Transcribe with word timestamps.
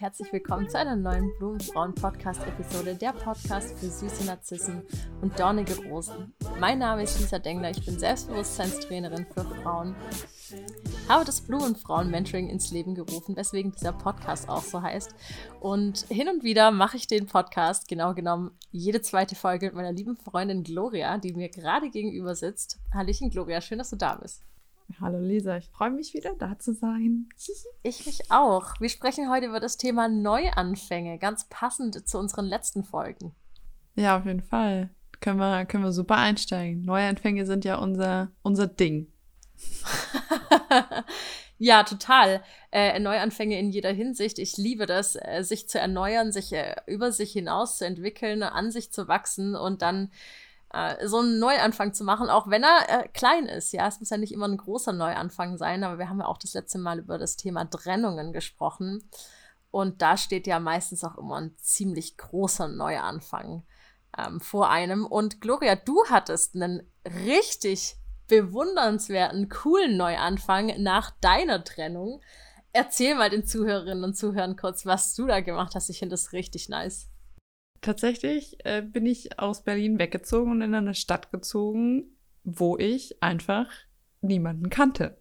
Herzlich 0.00 0.32
willkommen 0.32 0.66
zu 0.66 0.78
einer 0.78 0.96
neuen 0.96 1.30
Blumenfrauen-Podcast-Episode, 1.36 2.94
der 2.94 3.12
Podcast 3.12 3.78
für 3.78 3.90
süße 3.90 4.24
Narzissen 4.24 4.82
und 5.20 5.38
dornige 5.38 5.76
Rosen. 5.76 6.32
Mein 6.58 6.78
Name 6.78 7.02
ist 7.02 7.20
Lisa 7.20 7.38
Dengler, 7.38 7.70
ich 7.70 7.84
bin 7.84 7.98
Selbstbewusstseinstrainerin 7.98 9.26
für 9.26 9.44
Frauen, 9.44 9.94
habe 11.06 11.26
das 11.26 11.42
Blumenfrauen-Mentoring 11.42 12.48
ins 12.48 12.70
Leben 12.70 12.94
gerufen, 12.94 13.36
weswegen 13.36 13.72
dieser 13.72 13.92
Podcast 13.92 14.48
auch 14.48 14.62
so 14.62 14.80
heißt. 14.80 15.14
Und 15.60 16.06
hin 16.08 16.30
und 16.30 16.44
wieder 16.44 16.70
mache 16.70 16.96
ich 16.96 17.06
den 17.06 17.26
Podcast, 17.26 17.86
genau 17.86 18.14
genommen 18.14 18.52
jede 18.70 19.02
zweite 19.02 19.34
Folge 19.34 19.66
mit 19.66 19.74
meiner 19.74 19.92
lieben 19.92 20.16
Freundin 20.16 20.64
Gloria, 20.64 21.18
die 21.18 21.34
mir 21.34 21.50
gerade 21.50 21.90
gegenüber 21.90 22.34
sitzt. 22.34 22.80
Hallöchen 22.94 23.28
Gloria, 23.28 23.60
schön, 23.60 23.76
dass 23.76 23.90
du 23.90 23.96
da 23.96 24.14
bist. 24.14 24.42
Hallo 24.98 25.20
Lisa, 25.20 25.56
ich 25.56 25.68
freue 25.68 25.90
mich 25.90 26.14
wieder 26.14 26.34
da 26.38 26.58
zu 26.58 26.74
sein. 26.74 27.28
ich 27.82 28.06
mich 28.06 28.30
auch. 28.30 28.80
Wir 28.80 28.88
sprechen 28.88 29.30
heute 29.30 29.46
über 29.46 29.60
das 29.60 29.76
Thema 29.76 30.08
Neuanfänge, 30.08 31.18
ganz 31.18 31.48
passend 31.48 32.08
zu 32.08 32.18
unseren 32.18 32.46
letzten 32.46 32.82
Folgen. 32.82 33.34
Ja, 33.94 34.18
auf 34.18 34.26
jeden 34.26 34.42
Fall. 34.42 34.90
Können 35.20 35.38
wir, 35.38 35.66
können 35.66 35.84
wir 35.84 35.92
super 35.92 36.16
einsteigen. 36.16 36.82
Neuanfänge 36.82 37.46
sind 37.46 37.64
ja 37.64 37.76
unser, 37.76 38.32
unser 38.42 38.66
Ding. 38.66 39.12
ja, 41.58 41.84
total. 41.84 42.42
Äh, 42.72 42.98
Neuanfänge 42.98 43.58
in 43.58 43.70
jeder 43.70 43.92
Hinsicht. 43.92 44.38
Ich 44.38 44.56
liebe 44.56 44.86
das, 44.86 45.16
äh, 45.16 45.42
sich 45.42 45.68
zu 45.68 45.78
erneuern, 45.78 46.32
sich 46.32 46.52
äh, 46.52 46.74
über 46.86 47.12
sich 47.12 47.32
hinaus 47.32 47.76
zu 47.76 47.86
entwickeln, 47.86 48.42
an 48.42 48.70
sich 48.70 48.92
zu 48.92 49.08
wachsen 49.08 49.54
und 49.54 49.82
dann 49.82 50.10
äh, 50.72 51.06
so 51.06 51.18
einen 51.18 51.38
Neuanfang 51.38 51.92
zu 51.92 52.04
machen, 52.04 52.28
auch 52.28 52.48
wenn 52.48 52.62
er 52.62 52.86
äh, 52.88 53.08
klein 53.08 53.46
ist. 53.46 53.72
Ja, 53.72 53.88
es 53.88 54.00
muss 54.00 54.10
ja 54.10 54.16
nicht 54.16 54.32
immer 54.32 54.48
ein 54.48 54.56
großer 54.56 54.92
Neuanfang 54.92 55.56
sein, 55.56 55.84
aber 55.84 55.98
wir 55.98 56.08
haben 56.08 56.20
ja 56.20 56.26
auch 56.26 56.38
das 56.38 56.54
letzte 56.54 56.78
Mal 56.78 56.98
über 56.98 57.18
das 57.18 57.36
Thema 57.36 57.64
Trennungen 57.68 58.32
gesprochen. 58.32 59.08
Und 59.70 60.02
da 60.02 60.16
steht 60.16 60.46
ja 60.46 60.58
meistens 60.58 61.04
auch 61.04 61.16
immer 61.16 61.36
ein 61.40 61.56
ziemlich 61.58 62.16
großer 62.16 62.68
Neuanfang 62.68 63.64
ähm, 64.18 64.40
vor 64.40 64.70
einem. 64.70 65.06
Und 65.06 65.40
Gloria, 65.40 65.76
du 65.76 66.04
hattest 66.08 66.54
einen 66.54 66.82
richtig 67.04 67.96
bewundernswerten, 68.26 69.48
coolen 69.48 69.96
Neuanfang 69.96 70.80
nach 70.82 71.10
deiner 71.20 71.64
Trennung. 71.64 72.20
Erzähl 72.72 73.16
mal 73.16 73.30
den 73.30 73.44
Zuhörerinnen 73.44 74.04
und 74.04 74.16
Zuhörern 74.16 74.56
kurz, 74.56 74.86
was 74.86 75.14
du 75.14 75.26
da 75.26 75.40
gemacht 75.40 75.74
hast. 75.74 75.90
Ich 75.90 75.98
finde 75.98 76.14
das 76.14 76.32
richtig 76.32 76.68
nice. 76.68 77.08
Tatsächlich 77.80 78.58
äh, 78.64 78.82
bin 78.82 79.06
ich 79.06 79.38
aus 79.38 79.64
Berlin 79.64 79.98
weggezogen 79.98 80.52
und 80.52 80.62
in 80.62 80.74
eine 80.74 80.94
Stadt 80.94 81.30
gezogen, 81.30 82.04
wo 82.44 82.76
ich 82.76 83.22
einfach 83.22 83.68
niemanden 84.20 84.68
kannte. 84.68 85.16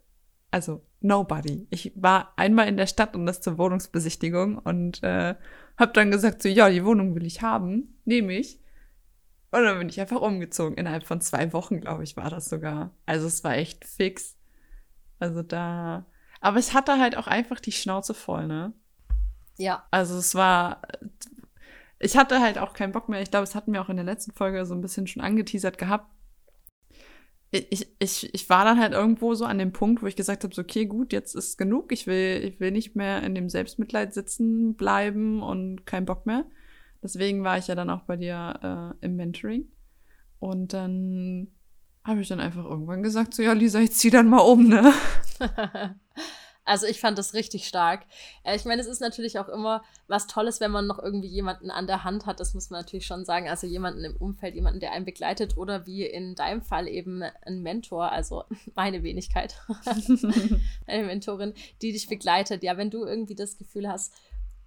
Also 0.52 0.86
nobody. 1.00 1.68
Ich 1.70 1.94
war 1.96 2.34
einmal 2.36 2.68
in 2.68 2.78
der 2.78 2.88
Stadt 2.88 3.16
und 3.16 3.26
das 3.26 3.42
zur 3.42 3.58
Wohnungsbesichtigung 3.58 4.58
und 4.58 5.02
äh, 5.04 5.36
habe 5.78 5.94
dann 5.94 6.12
gesagt, 6.12 6.42
so 6.42 6.50
ja, 6.50 6.70
die 6.70 6.84
Wohnung 6.84 7.16
will 7.16 7.26
ich 7.26 7.42
haben, 7.42 7.98
nehme 8.04 8.34
ich. 8.34 8.60
Und 9.52 9.64
dann 9.64 9.80
bin 9.80 9.90
ich 9.90 10.00
einfach 10.00 10.22
umgezogen. 10.22 10.78
Innerhalb 10.78 11.06
von 11.06 11.22
zwei 11.22 11.54
Wochen, 11.54 11.80
glaube 11.80 12.04
ich, 12.04 12.18
war 12.18 12.30
das 12.30 12.50
sogar. 12.50 12.92
Also 13.06 13.28
es 13.28 13.44
war 13.44 13.56
echt 13.56 13.86
fix. 13.86 14.38
Also 15.18 15.42
da. 15.44 16.06
Aber 16.42 16.58
es 16.58 16.74
hatte 16.74 17.00
halt 17.00 17.18
auch 17.18 17.28
einfach 17.28 17.60
die 17.60 17.72
Schnauze 17.72 18.14
voll, 18.14 18.48
ne? 18.48 18.74
Ja. 19.58 19.88
Also 19.92 20.18
es 20.18 20.36
war 20.36 20.82
ich 22.00 22.18
hatte 22.18 22.42
halt 22.42 22.58
auch 22.58 22.74
keinen 22.74 22.94
Bock 22.94 23.10
mehr. 23.10 23.22
Ich 23.22 23.30
glaube, 23.30 23.44
es 23.44 23.56
hatten 23.56 23.74
wir 23.74 23.82
auch 23.82 23.90
in 23.90 23.98
der 23.98 24.06
letzten 24.06 24.32
Folge 24.32 24.66
so 24.66 24.74
ein 24.74 24.82
bisschen 24.82 25.08
schon 25.08 25.22
angeteasert 25.22 25.78
gehabt. 25.78 26.10
Ich, 27.52 27.90
ich, 27.98 28.34
ich 28.34 28.50
war 28.50 28.64
dann 28.64 28.80
halt 28.80 28.94
irgendwo 28.94 29.34
so 29.34 29.46
an 29.46 29.58
dem 29.58 29.74
Punkt, 29.74 30.04
wo 30.04 30.08
ich 30.08 30.16
gesagt 30.16 30.44
habe, 30.44 30.54
so, 30.54 30.62
okay, 30.62 30.86
gut, 30.86 31.12
jetzt 31.12 31.36
ist 31.36 31.58
genug. 31.58 31.92
Ich 31.92 32.06
will, 32.06 32.44
ich 32.44 32.60
will 32.60 32.72
nicht 32.72 32.96
mehr 32.96 33.24
in 33.24 33.34
dem 33.34 33.50
Selbstmitleid 33.50 34.14
sitzen 34.14 34.76
bleiben 34.76 35.42
und 35.42 35.86
keinen 35.86 36.06
Bock 36.06 36.26
mehr. 36.26 36.46
Deswegen 37.02 37.44
war 37.44 37.58
ich 37.58 37.68
ja 37.68 37.76
dann 37.76 37.90
auch 37.90 38.04
bei 38.04 38.18
dir 38.18 38.94
äh, 39.02 39.06
im 39.06 39.16
Mentoring. 39.16 39.68
Und 40.40 40.74
dann 40.74 41.48
habe 42.04 42.22
ich 42.22 42.28
dann 42.28 42.40
einfach 42.40 42.66
irgendwann 42.66 43.04
gesagt, 43.04 43.34
so, 43.34 43.42
ja, 43.42 43.54
Lisa, 43.54 43.80
ich 43.80 43.92
zieh 43.92 44.10
dann 44.10 44.30
mal 44.30 44.40
um, 44.40 44.68
ne? 44.68 44.94
Also 46.70 46.86
ich 46.86 47.00
fand 47.00 47.18
das 47.18 47.34
richtig 47.34 47.68
stark. 47.68 48.06
Äh, 48.44 48.56
ich 48.56 48.64
meine, 48.64 48.80
es 48.80 48.88
ist 48.88 49.02
natürlich 49.02 49.40
auch 49.40 49.50
immer 49.50 49.84
was 50.08 50.28
Tolles, 50.28 50.60
wenn 50.60 50.70
man 50.70 50.86
noch 50.86 51.00
irgendwie 51.00 51.28
jemanden 51.28 51.72
an 51.72 51.88
der 51.88 52.04
Hand 52.04 52.28
hat. 52.28 52.40
Das 52.40 52.54
muss 52.54 52.70
man 52.70 52.82
natürlich 52.82 53.08
schon 53.08 53.26
sagen. 53.26 53.50
Also 53.50 53.66
jemanden 53.66 54.06
im 54.06 54.16
Umfeld, 54.16 54.54
jemanden, 54.54 54.80
der 54.80 54.92
einen 54.92 55.04
begleitet 55.04 55.58
oder 55.58 55.88
wie 55.88 56.06
in 56.06 56.36
deinem 56.36 56.62
Fall 56.62 56.88
eben 56.88 57.24
ein 57.24 57.64
Mentor, 57.64 58.12
also 58.12 58.44
meine 58.76 59.02
Wenigkeit, 59.02 59.60
eine 60.86 61.08
Mentorin, 61.08 61.56
die 61.82 61.92
dich 61.92 62.08
begleitet. 62.08 62.62
Ja, 62.62 62.78
wenn 62.78 62.92
du 62.92 63.04
irgendwie 63.04 63.36
das 63.36 63.58
Gefühl 63.58 63.88
hast, 63.88 64.14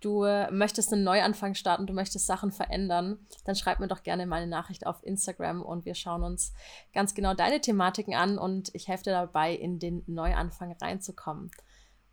du 0.00 0.26
möchtest 0.50 0.92
einen 0.92 1.04
Neuanfang 1.04 1.54
starten, 1.54 1.86
du 1.86 1.92
möchtest 1.92 2.26
Sachen 2.26 2.50
verändern, 2.50 3.24
dann 3.44 3.54
schreib 3.54 3.78
mir 3.78 3.86
doch 3.86 4.02
gerne 4.02 4.26
mal 4.26 4.42
eine 4.42 4.50
Nachricht 4.50 4.88
auf 4.88 5.06
Instagram 5.06 5.62
und 5.62 5.84
wir 5.84 5.94
schauen 5.94 6.24
uns 6.24 6.52
ganz 6.92 7.14
genau 7.14 7.34
deine 7.34 7.60
Thematiken 7.60 8.14
an 8.14 8.38
und 8.38 8.74
ich 8.74 8.88
helfe 8.88 9.04
dir 9.04 9.12
dabei, 9.12 9.54
in 9.54 9.78
den 9.78 10.02
Neuanfang 10.08 10.72
reinzukommen. 10.72 11.52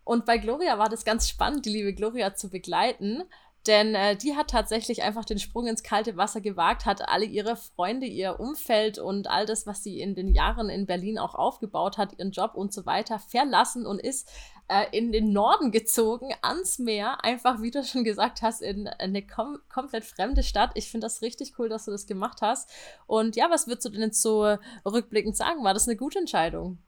Und 0.10 0.26
bei 0.26 0.40
Gloria 0.40 0.80
war 0.80 0.90
das 0.90 1.06
ganz 1.06 1.30
spannend, 1.30 1.68
die 1.68 1.70
liebe 1.70 1.94
Gloria 1.94 2.34
zu 2.34 2.50
begleiten. 2.50 3.22
Denn 3.68 3.94
äh, 3.94 4.16
die 4.16 4.36
hat 4.36 4.50
tatsächlich 4.50 5.04
einfach 5.04 5.24
den 5.24 5.38
Sprung 5.38 5.68
ins 5.68 5.84
kalte 5.84 6.18
Wasser 6.18 6.42
gewagt, 6.42 6.88
hat 6.88 7.08
alle 7.08 7.26
ihre 7.26 7.56
Freunde, 7.56 8.08
ihr 8.08 8.40
Umfeld 8.40 8.98
und 8.98 9.30
all 9.30 9.46
das, 9.46 9.68
was 9.68 9.84
sie 9.84 10.02
in 10.02 10.16
den 10.16 10.34
Jahren 10.34 10.68
in 10.68 10.88
Berlin 10.88 11.20
auch 11.20 11.36
aufgebaut 11.36 12.00
hat, 12.00 12.18
ihren 12.18 12.32
Job 12.32 12.56
und 12.56 12.74
so 12.74 12.88
weiter, 12.88 13.20
verlassen 13.20 13.86
und 13.86 14.00
ist 14.00 14.28
äh, 14.68 14.88
in 14.98 15.12
den 15.12 15.32
Norden 15.32 15.70
gezogen, 15.70 16.34
ans 16.42 16.80
Meer. 16.80 17.24
Einfach, 17.24 17.62
wie 17.62 17.70
du 17.70 17.84
schon 17.84 18.04
gesagt 18.04 18.42
hast, 18.42 18.64
in 18.64 18.88
eine 18.88 19.22
kom 19.22 19.60
komplett 19.72 20.06
fremde 20.06 20.42
Stadt. 20.42 20.72
Ich 20.74 20.90
finde 20.90 21.06
das 21.06 21.22
richtig 21.22 21.60
cool, 21.60 21.70
dass 21.70 21.86
du 21.86 21.92
das 21.92 22.08
gemacht 22.08 22.42
hast. 22.42 22.68
Und 23.06 23.36
ja, 23.36 23.52
was 23.52 23.68
würdest 23.68 23.86
du 23.86 23.90
denn 23.90 24.02
jetzt 24.02 24.24
so 24.24 24.58
rückblickend 24.86 25.38
sagen? 25.38 25.64
War 25.64 25.76
das 25.76 25.88
eine 25.88 25.98
gute 25.98 26.18
Entscheidung? 26.18 26.80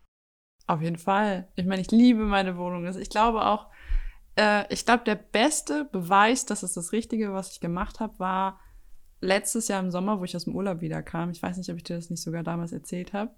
Auf 0.67 0.81
jeden 0.81 0.97
Fall. 0.97 1.47
Ich 1.55 1.65
meine, 1.65 1.81
ich 1.81 1.91
liebe 1.91 2.23
meine 2.23 2.57
Wohnung. 2.57 2.85
Also 2.85 2.99
ich 2.99 3.09
glaube 3.09 3.45
auch, 3.45 3.67
äh, 4.35 4.71
ich 4.73 4.85
glaube, 4.85 5.03
der 5.03 5.15
beste 5.15 5.85
Beweis, 5.85 6.45
dass 6.45 6.63
es 6.63 6.73
das 6.73 6.91
Richtige, 6.91 7.33
was 7.33 7.51
ich 7.51 7.59
gemacht 7.59 7.99
habe, 7.99 8.19
war 8.19 8.59
letztes 9.19 9.67
Jahr 9.67 9.81
im 9.81 9.91
Sommer, 9.91 10.19
wo 10.19 10.23
ich 10.23 10.35
aus 10.35 10.45
dem 10.45 10.55
Urlaub 10.55 10.81
wiederkam. 10.81 11.29
Ich 11.29 11.41
weiß 11.41 11.57
nicht, 11.57 11.69
ob 11.69 11.77
ich 11.77 11.83
dir 11.83 11.95
das 11.95 12.09
nicht 12.09 12.23
sogar 12.23 12.43
damals 12.43 12.71
erzählt 12.71 13.13
habe. 13.13 13.31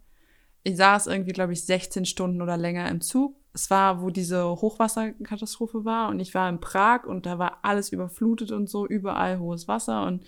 Ich 0.63 0.77
saß 0.77 1.07
irgendwie, 1.07 1.33
glaube 1.33 1.53
ich, 1.53 1.65
16 1.65 2.05
Stunden 2.05 2.41
oder 2.41 2.55
länger 2.55 2.89
im 2.89 3.01
Zug. 3.01 3.35
Es 3.53 3.69
war, 3.69 4.01
wo 4.01 4.09
diese 4.09 4.45
Hochwasserkatastrophe 4.47 5.85
war 5.85 6.09
und 6.09 6.19
ich 6.19 6.33
war 6.33 6.49
in 6.49 6.59
Prag 6.59 7.03
und 7.05 7.25
da 7.25 7.37
war 7.37 7.59
alles 7.63 7.91
überflutet 7.91 8.51
und 8.51 8.67
so, 8.67 8.87
überall 8.87 9.39
hohes 9.39 9.67
Wasser 9.67 10.07
und 10.07 10.23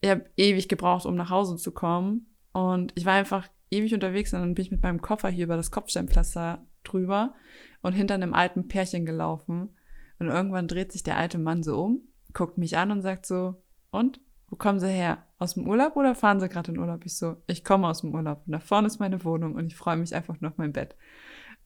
ich 0.00 0.08
habe 0.08 0.24
ewig 0.36 0.68
gebraucht, 0.68 1.04
um 1.04 1.16
nach 1.16 1.30
Hause 1.30 1.56
zu 1.56 1.72
kommen. 1.72 2.34
Und 2.52 2.92
ich 2.94 3.04
war 3.04 3.14
einfach 3.14 3.48
ewig 3.72 3.94
unterwegs 3.94 4.32
und 4.32 4.40
dann 4.40 4.54
bin 4.54 4.64
ich 4.64 4.70
mit 4.70 4.82
meinem 4.82 5.00
Koffer 5.00 5.28
hier 5.28 5.44
über 5.44 5.56
das 5.56 5.70
Kopfsteinpflaster 5.70 6.64
drüber 6.84 7.34
und 7.80 7.92
hinter 7.92 8.14
einem 8.14 8.34
alten 8.34 8.68
Pärchen 8.68 9.06
gelaufen. 9.06 9.70
Und 10.18 10.28
irgendwann 10.28 10.68
dreht 10.68 10.92
sich 10.92 11.02
der 11.02 11.16
alte 11.16 11.38
Mann 11.38 11.62
so 11.62 11.82
um, 11.82 12.02
guckt 12.32 12.58
mich 12.58 12.76
an 12.76 12.90
und 12.90 13.02
sagt 13.02 13.26
so, 13.26 13.62
und? 13.90 14.20
Wo 14.48 14.56
kommen 14.56 14.80
Sie 14.80 14.88
her? 14.88 15.26
Aus 15.38 15.54
dem 15.54 15.66
Urlaub 15.66 15.96
oder 15.96 16.14
fahren 16.14 16.38
Sie 16.38 16.48
gerade 16.48 16.72
in 16.72 16.78
Urlaub? 16.78 17.06
Ich 17.06 17.16
so, 17.16 17.36
ich 17.46 17.64
komme 17.64 17.88
aus 17.88 18.02
dem 18.02 18.14
Urlaub 18.14 18.42
und 18.44 18.52
da 18.52 18.58
vorne 18.58 18.86
ist 18.86 19.00
meine 19.00 19.24
Wohnung 19.24 19.54
und 19.54 19.66
ich 19.66 19.76
freue 19.76 19.96
mich 19.96 20.14
einfach 20.14 20.38
nur 20.40 20.50
auf 20.50 20.58
mein 20.58 20.74
Bett. 20.74 20.94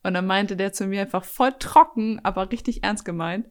Und 0.05 0.15
dann 0.15 0.27
meinte 0.27 0.57
der 0.57 0.73
zu 0.73 0.87
mir 0.87 1.01
einfach 1.01 1.25
voll 1.25 1.53
trocken, 1.59 2.21
aber 2.23 2.53
richtig 2.53 2.85
ernst 2.85 3.05
gemeint, 3.05 3.49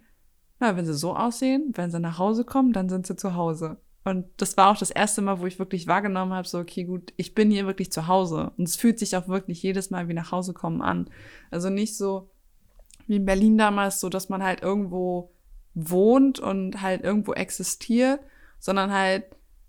na, 0.59 0.77
wenn 0.77 0.85
Sie 0.85 0.93
so 0.93 1.17
aussehen, 1.17 1.73
wenn 1.75 1.91
Sie 1.91 1.99
nach 1.99 2.17
Hause 2.17 2.45
kommen, 2.45 2.71
dann 2.71 2.87
sind 2.87 3.05
Sie 3.05 3.17
zu 3.17 3.35
Hause. 3.35 3.77
Und 4.05 4.27
das 4.37 4.55
war 4.55 4.69
auch 4.71 4.77
das 4.77 4.91
erste 4.91 5.23
Mal, 5.23 5.39
wo 5.39 5.47
ich 5.47 5.57
wirklich 5.57 5.87
wahrgenommen 5.87 6.31
habe, 6.31 6.47
so, 6.47 6.59
okay, 6.59 6.83
gut, 6.83 7.11
ich 7.17 7.33
bin 7.33 7.49
hier 7.49 7.65
wirklich 7.65 7.91
zu 7.91 8.07
Hause. 8.07 8.51
Und 8.55 8.67
es 8.67 8.75
fühlt 8.75 8.99
sich 8.99 9.17
auch 9.17 9.27
wirklich 9.27 9.63
jedes 9.63 9.89
Mal 9.89 10.07
wie 10.07 10.13
nach 10.13 10.31
Hause 10.31 10.53
kommen 10.53 10.83
an. 10.83 11.09
Also 11.49 11.71
nicht 11.71 11.97
so 11.97 12.29
wie 13.07 13.15
in 13.15 13.25
Berlin 13.25 13.57
damals, 13.57 13.99
so 13.99 14.09
dass 14.09 14.29
man 14.29 14.43
halt 14.43 14.61
irgendwo 14.61 15.31
wohnt 15.73 16.39
und 16.39 16.83
halt 16.83 17.03
irgendwo 17.03 17.33
existiert, 17.33 18.19
sondern 18.59 18.93
halt, 18.93 19.25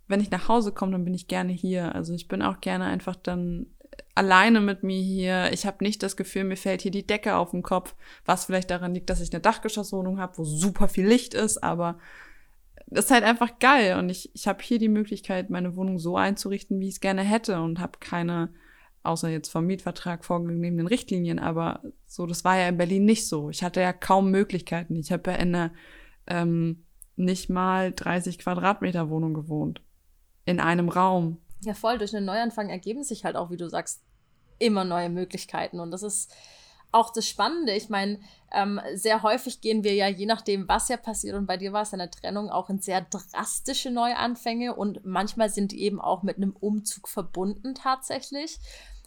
wenn 0.06 0.20
ich 0.20 0.30
nach 0.30 0.48
Hause 0.48 0.70
komme, 0.70 0.92
dann 0.92 1.04
bin 1.04 1.14
ich 1.14 1.28
gerne 1.28 1.52
hier. 1.52 1.94
Also 1.94 2.12
ich 2.12 2.28
bin 2.28 2.42
auch 2.42 2.60
gerne 2.60 2.84
einfach 2.84 3.16
dann 3.16 3.66
alleine 4.14 4.60
mit 4.60 4.82
mir 4.82 5.00
hier. 5.00 5.52
Ich 5.52 5.64
habe 5.64 5.82
nicht 5.82 6.02
das 6.02 6.14
Gefühl, 6.14 6.44
mir 6.44 6.58
fällt 6.58 6.82
hier 6.82 6.90
die 6.90 7.06
Decke 7.06 7.36
auf 7.36 7.52
den 7.52 7.62
Kopf, 7.62 7.94
was 8.26 8.44
vielleicht 8.44 8.70
daran 8.70 8.92
liegt, 8.92 9.08
dass 9.08 9.22
ich 9.22 9.32
eine 9.32 9.40
Dachgeschosswohnung 9.40 10.20
habe, 10.20 10.36
wo 10.36 10.44
super 10.44 10.88
viel 10.88 11.06
Licht 11.06 11.32
ist, 11.32 11.62
aber 11.62 11.98
ist 12.90 13.10
halt 13.10 13.24
einfach 13.24 13.58
geil. 13.58 13.98
Und 13.98 14.08
ich, 14.08 14.30
ich 14.34 14.46
habe 14.46 14.62
hier 14.62 14.78
die 14.78 14.88
Möglichkeit, 14.88 15.50
meine 15.50 15.76
Wohnung 15.76 15.98
so 15.98 16.16
einzurichten, 16.16 16.80
wie 16.80 16.88
ich 16.88 16.94
es 16.94 17.00
gerne 17.00 17.22
hätte 17.22 17.60
und 17.60 17.80
habe 17.80 17.98
keine, 17.98 18.52
außer 19.02 19.28
jetzt 19.28 19.48
vom 19.48 19.66
Mietvertrag 19.66 20.24
vorgegebenen 20.24 20.86
Richtlinien, 20.86 21.38
aber 21.38 21.82
so, 22.06 22.26
das 22.26 22.44
war 22.44 22.56
ja 22.56 22.68
in 22.68 22.78
Berlin 22.78 23.04
nicht 23.04 23.26
so. 23.26 23.50
Ich 23.50 23.62
hatte 23.62 23.80
ja 23.80 23.92
kaum 23.92 24.30
Möglichkeiten. 24.30 24.96
Ich 24.96 25.10
habe 25.12 25.30
ja 25.30 25.36
in 25.36 25.54
einer 25.54 25.72
ähm, 26.26 26.84
nicht 27.16 27.50
mal 27.50 27.92
30 27.92 28.38
Quadratmeter 28.38 29.10
Wohnung 29.10 29.34
gewohnt. 29.34 29.80
In 30.44 30.60
einem 30.60 30.88
Raum. 30.88 31.38
Ja, 31.62 31.74
voll. 31.74 31.98
Durch 31.98 32.14
einen 32.14 32.26
Neuanfang 32.26 32.68
ergeben 32.68 33.02
sich 33.02 33.24
halt 33.24 33.36
auch, 33.36 33.50
wie 33.50 33.56
du 33.56 33.68
sagst, 33.68 34.02
immer 34.58 34.84
neue 34.84 35.08
Möglichkeiten. 35.08 35.80
Und 35.80 35.90
das 35.90 36.02
ist 36.02 36.32
auch 36.96 37.12
das 37.12 37.28
Spannende. 37.28 37.72
Ich 37.72 37.88
meine, 37.88 38.18
Ähm, 38.52 38.80
sehr 38.94 39.22
häufig 39.22 39.60
gehen 39.60 39.82
wir 39.82 39.92
ja, 39.94 40.08
je 40.08 40.24
nachdem, 40.24 40.68
was 40.68 40.88
ja 40.88 40.96
passiert, 40.96 41.36
und 41.36 41.46
bei 41.46 41.56
dir 41.58 41.72
war 41.72 41.82
es 41.82 41.92
eine 41.92 42.08
Trennung, 42.08 42.48
auch 42.48 42.70
in 42.70 42.78
sehr 42.78 43.00
drastische 43.02 43.90
Neuanfänge 43.90 44.74
und 44.74 45.04
manchmal 45.04 45.50
sind 45.50 45.72
die 45.72 45.82
eben 45.82 46.00
auch 46.00 46.22
mit 46.22 46.36
einem 46.36 46.54
Umzug 46.60 47.08
verbunden 47.08 47.74
tatsächlich. 47.74 48.60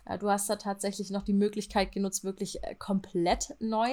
Äh, 0.05 0.17
du 0.19 0.29
hast 0.29 0.49
da 0.49 0.57
tatsächlich 0.57 1.09
noch 1.09 1.23
die 1.23 1.33
Möglichkeit 1.33 1.93
genutzt, 1.93 2.25
wirklich 2.25 2.61
äh, 2.63 2.75
komplett 2.75 3.55
neu 3.59 3.89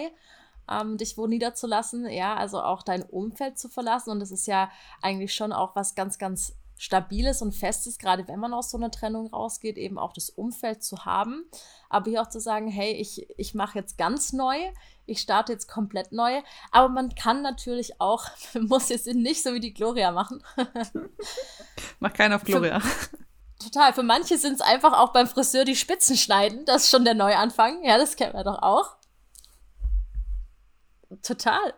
ähm, 0.69 0.97
dich 0.97 1.17
wo 1.17 1.27
niederzulassen, 1.27 2.11
ja, 2.11 2.35
also 2.35 2.61
auch 2.61 2.83
dein 2.83 3.05
Umfeld 3.05 3.57
zu 3.57 3.69
verlassen. 3.69 4.11
Und 4.11 4.21
das 4.21 4.33
ist 4.33 4.47
ja 4.47 4.69
eigentlich 5.01 5.33
schon 5.33 5.53
auch 5.53 5.77
was 5.77 5.95
ganz, 5.95 6.19
ganz 6.19 6.57
Stabiles 6.79 7.41
und 7.41 7.53
Festes, 7.53 7.99
gerade 7.99 8.29
wenn 8.29 8.39
man 8.39 8.53
aus 8.53 8.71
so 8.71 8.77
einer 8.77 8.91
Trennung 8.91 9.29
rausgeht, 9.29 9.79
eben 9.79 9.99
auch 9.99 10.13
das 10.13 10.29
Umfeld 10.29 10.85
zu 10.85 11.05
haben. 11.05 11.45
Aber 11.89 12.11
hier 12.11 12.21
auch 12.21 12.29
zu 12.29 12.41
sagen, 12.41 12.69
hey, 12.69 12.93
ich, 12.93 13.29
ich 13.39 13.55
mache 13.55 13.79
jetzt 13.79 13.97
ganz 13.97 14.33
neu, 14.33 14.57
ich 15.07 15.21
starte 15.21 15.53
jetzt 15.53 15.69
komplett 15.69 16.13
neu. 16.13 16.43
Aber 16.73 16.89
man 16.89 17.15
kann 17.15 17.41
natürlich 17.41 18.01
auch, 18.01 18.27
muss 18.55 18.91
jetzt 18.91 19.07
nicht 19.07 19.43
so 19.43 19.55
wie 19.55 19.61
die 19.61 19.73
Gloria 19.73 20.13
machen. 20.13 20.43
Mach 22.01 22.13
keinen 22.13 22.35
auf 22.35 22.45
Gloria. 22.45 22.81
Für, 22.81 23.17
total. 23.59 23.95
Für 23.95 24.03
manche 24.03 24.37
sind 24.37 24.55
es 24.55 24.61
einfach 24.61 24.93
auch 24.93 25.13
beim 25.13 25.27
Friseur 25.27 25.65
die 25.65 25.77
Spitzen 25.77 26.17
schneiden. 26.17 26.67
Das 26.67 26.85
ist 26.85 26.91
schon 26.91 27.05
der 27.05 27.15
Neuanfang. 27.15 27.83
Ja, 27.85 27.97
das 27.97 28.17
kennen 28.17 28.35
wir 28.35 28.45
doch 28.45 28.61
auch. 28.61 28.97
Total. 31.23 31.75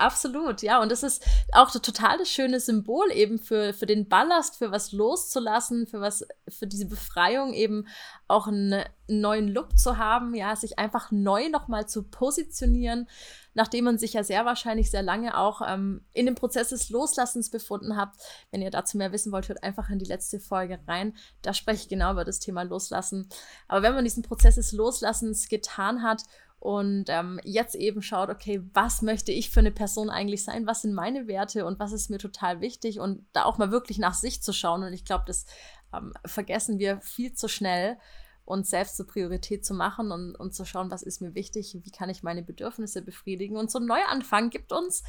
Absolut, 0.00 0.62
ja. 0.62 0.80
Und 0.80 0.90
das 0.90 1.02
ist 1.02 1.22
auch 1.52 1.70
total 1.70 2.24
schöne 2.24 2.58
Symbol 2.58 3.12
eben 3.12 3.38
für, 3.38 3.74
für 3.74 3.84
den 3.84 4.08
Ballast, 4.08 4.56
für 4.56 4.72
was 4.72 4.92
loszulassen, 4.92 5.86
für 5.86 6.00
was, 6.00 6.26
für 6.48 6.66
diese 6.66 6.86
Befreiung 6.86 7.52
eben 7.52 7.86
auch 8.26 8.46
einen 8.46 8.82
neuen 9.08 9.48
Look 9.48 9.78
zu 9.78 9.98
haben, 9.98 10.34
ja, 10.34 10.56
sich 10.56 10.78
einfach 10.78 11.10
neu 11.10 11.50
nochmal 11.50 11.86
zu 11.86 12.04
positionieren, 12.04 13.10
nachdem 13.52 13.84
man 13.84 13.98
sich 13.98 14.14
ja 14.14 14.24
sehr 14.24 14.46
wahrscheinlich 14.46 14.90
sehr 14.90 15.02
lange 15.02 15.36
auch 15.36 15.60
ähm, 15.66 16.02
in 16.14 16.24
dem 16.24 16.34
Prozess 16.34 16.70
des 16.70 16.88
Loslassens 16.88 17.50
befunden 17.50 17.96
hat. 17.96 18.12
Wenn 18.50 18.62
ihr 18.62 18.70
dazu 18.70 18.96
mehr 18.96 19.12
wissen 19.12 19.32
wollt, 19.32 19.50
hört 19.50 19.62
einfach 19.62 19.90
in 19.90 19.98
die 19.98 20.06
letzte 20.06 20.40
Folge 20.40 20.78
rein. 20.88 21.14
Da 21.42 21.52
spreche 21.52 21.82
ich 21.82 21.88
genau 21.90 22.12
über 22.12 22.24
das 22.24 22.40
Thema 22.40 22.62
Loslassen. 22.62 23.28
Aber 23.68 23.82
wenn 23.82 23.94
man 23.94 24.04
diesen 24.04 24.22
Prozess 24.22 24.54
des 24.54 24.72
Loslassens 24.72 25.50
getan 25.50 26.02
hat 26.02 26.22
und 26.60 27.06
ähm, 27.08 27.40
jetzt 27.42 27.74
eben 27.74 28.02
schaut, 28.02 28.28
okay, 28.28 28.62
was 28.74 29.00
möchte 29.00 29.32
ich 29.32 29.48
für 29.48 29.60
eine 29.60 29.70
Person 29.70 30.10
eigentlich 30.10 30.44
sein? 30.44 30.66
Was 30.66 30.82
sind 30.82 30.92
meine 30.92 31.26
Werte 31.26 31.64
und 31.64 31.80
was 31.80 31.92
ist 31.92 32.10
mir 32.10 32.18
total 32.18 32.60
wichtig? 32.60 33.00
Und 33.00 33.26
da 33.32 33.44
auch 33.44 33.56
mal 33.56 33.70
wirklich 33.70 33.98
nach 33.98 34.12
sich 34.12 34.42
zu 34.42 34.52
schauen. 34.52 34.82
Und 34.82 34.92
ich 34.92 35.06
glaube, 35.06 35.24
das 35.26 35.46
ähm, 35.94 36.12
vergessen 36.26 36.78
wir 36.78 37.00
viel 37.00 37.32
zu 37.32 37.48
schnell, 37.48 37.96
uns 38.44 38.68
selbst 38.68 38.98
zur 38.98 39.06
Priorität 39.06 39.64
zu 39.64 39.72
machen 39.72 40.12
und, 40.12 40.34
und 40.34 40.54
zu 40.54 40.66
schauen, 40.66 40.90
was 40.90 41.02
ist 41.02 41.22
mir 41.22 41.34
wichtig, 41.34 41.78
wie 41.82 41.90
kann 41.90 42.10
ich 42.10 42.22
meine 42.22 42.42
Bedürfnisse 42.42 43.00
befriedigen. 43.00 43.56
Und 43.56 43.70
so 43.70 43.78
ein 43.78 43.86
Neuanfang 43.86 44.50
gibt 44.50 44.70
uns 44.70 45.02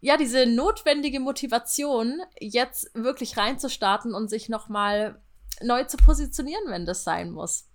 ja 0.00 0.16
diese 0.16 0.46
notwendige 0.46 1.20
Motivation, 1.20 2.20
jetzt 2.40 2.90
wirklich 2.92 3.36
reinzustarten 3.36 4.14
und 4.14 4.28
sich 4.28 4.48
nochmal 4.48 5.22
neu 5.62 5.84
zu 5.84 5.96
positionieren, 5.96 6.64
wenn 6.66 6.86
das 6.86 7.04
sein 7.04 7.30
muss. 7.30 7.68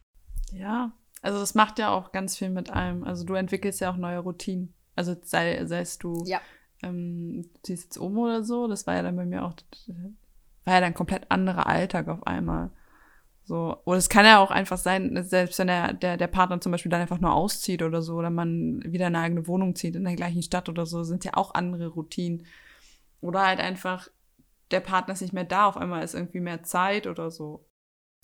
Ja, 0.52 0.92
also 1.22 1.40
das 1.40 1.56
macht 1.56 1.80
ja 1.80 1.90
auch 1.90 2.12
ganz 2.12 2.38
viel 2.38 2.50
mit 2.50 2.70
einem. 2.70 3.04
Also 3.04 3.26
du 3.26 3.34
entwickelst 3.34 3.82
ja 3.82 3.92
auch 3.92 3.98
neue 3.98 4.20
Routinen. 4.20 4.74
Also 4.96 5.16
sei, 5.22 5.66
sei 5.66 5.82
es 5.82 5.98
du 5.98 6.24
ja. 6.26 6.42
ähm, 6.82 7.50
ziehst 7.64 7.84
jetzt 7.86 7.98
um 7.98 8.18
oder 8.18 8.44
so, 8.44 8.68
das 8.68 8.88
war 8.88 8.96
ja 8.96 9.04
dann 9.04 9.16
bei 9.16 9.26
mir 9.26 9.46
auch, 9.46 9.54
war 10.66 10.74
ja 10.74 10.82
dann 10.82 10.94
komplett 10.94 11.30
anderer 11.30 11.68
Alltag 11.68 12.08
auf 12.08 12.26
einmal. 12.26 12.72
So. 13.48 13.78
Oder 13.86 13.98
es 13.98 14.10
kann 14.10 14.26
ja 14.26 14.40
auch 14.40 14.52
einfach 14.52 14.78
sein, 14.78 15.24
selbst 15.24 15.58
wenn 15.60 15.68
der, 15.68 15.94
der, 15.94 16.18
der 16.18 16.28
Partner 16.28 16.60
zum 16.60 16.72
Beispiel 16.72 16.90
dann 16.90 17.02
einfach 17.02 17.22
nur 17.22 17.34
auszieht 17.34 17.82
oder 17.82 18.02
so, 18.02 18.16
oder 18.16 18.30
man 18.30 18.82
wieder 18.84 19.06
eine 19.08 19.20
eigene 19.20 19.48
Wohnung 19.48 19.76
zieht 19.76 19.96
in 19.96 20.04
der 20.04 20.16
gleichen 20.16 20.42
Stadt 20.42 20.68
oder 20.68 20.86
so, 20.86 21.04
sind 21.04 21.24
ja 21.24 21.32
auch 21.36 21.54
andere 21.54 21.88
Routinen. 21.88 22.46
Oder 23.22 23.46
halt 23.46 23.60
einfach, 23.60 24.10
der 24.72 24.82
Partner 24.82 25.14
ist 25.14 25.22
nicht 25.22 25.34
mehr 25.34 25.46
da, 25.46 25.68
auf 25.68 25.78
einmal 25.78 26.04
ist 26.04 26.14
irgendwie 26.14 26.42
mehr 26.42 26.64
Zeit 26.64 27.08
oder 27.08 27.32
so. 27.32 27.66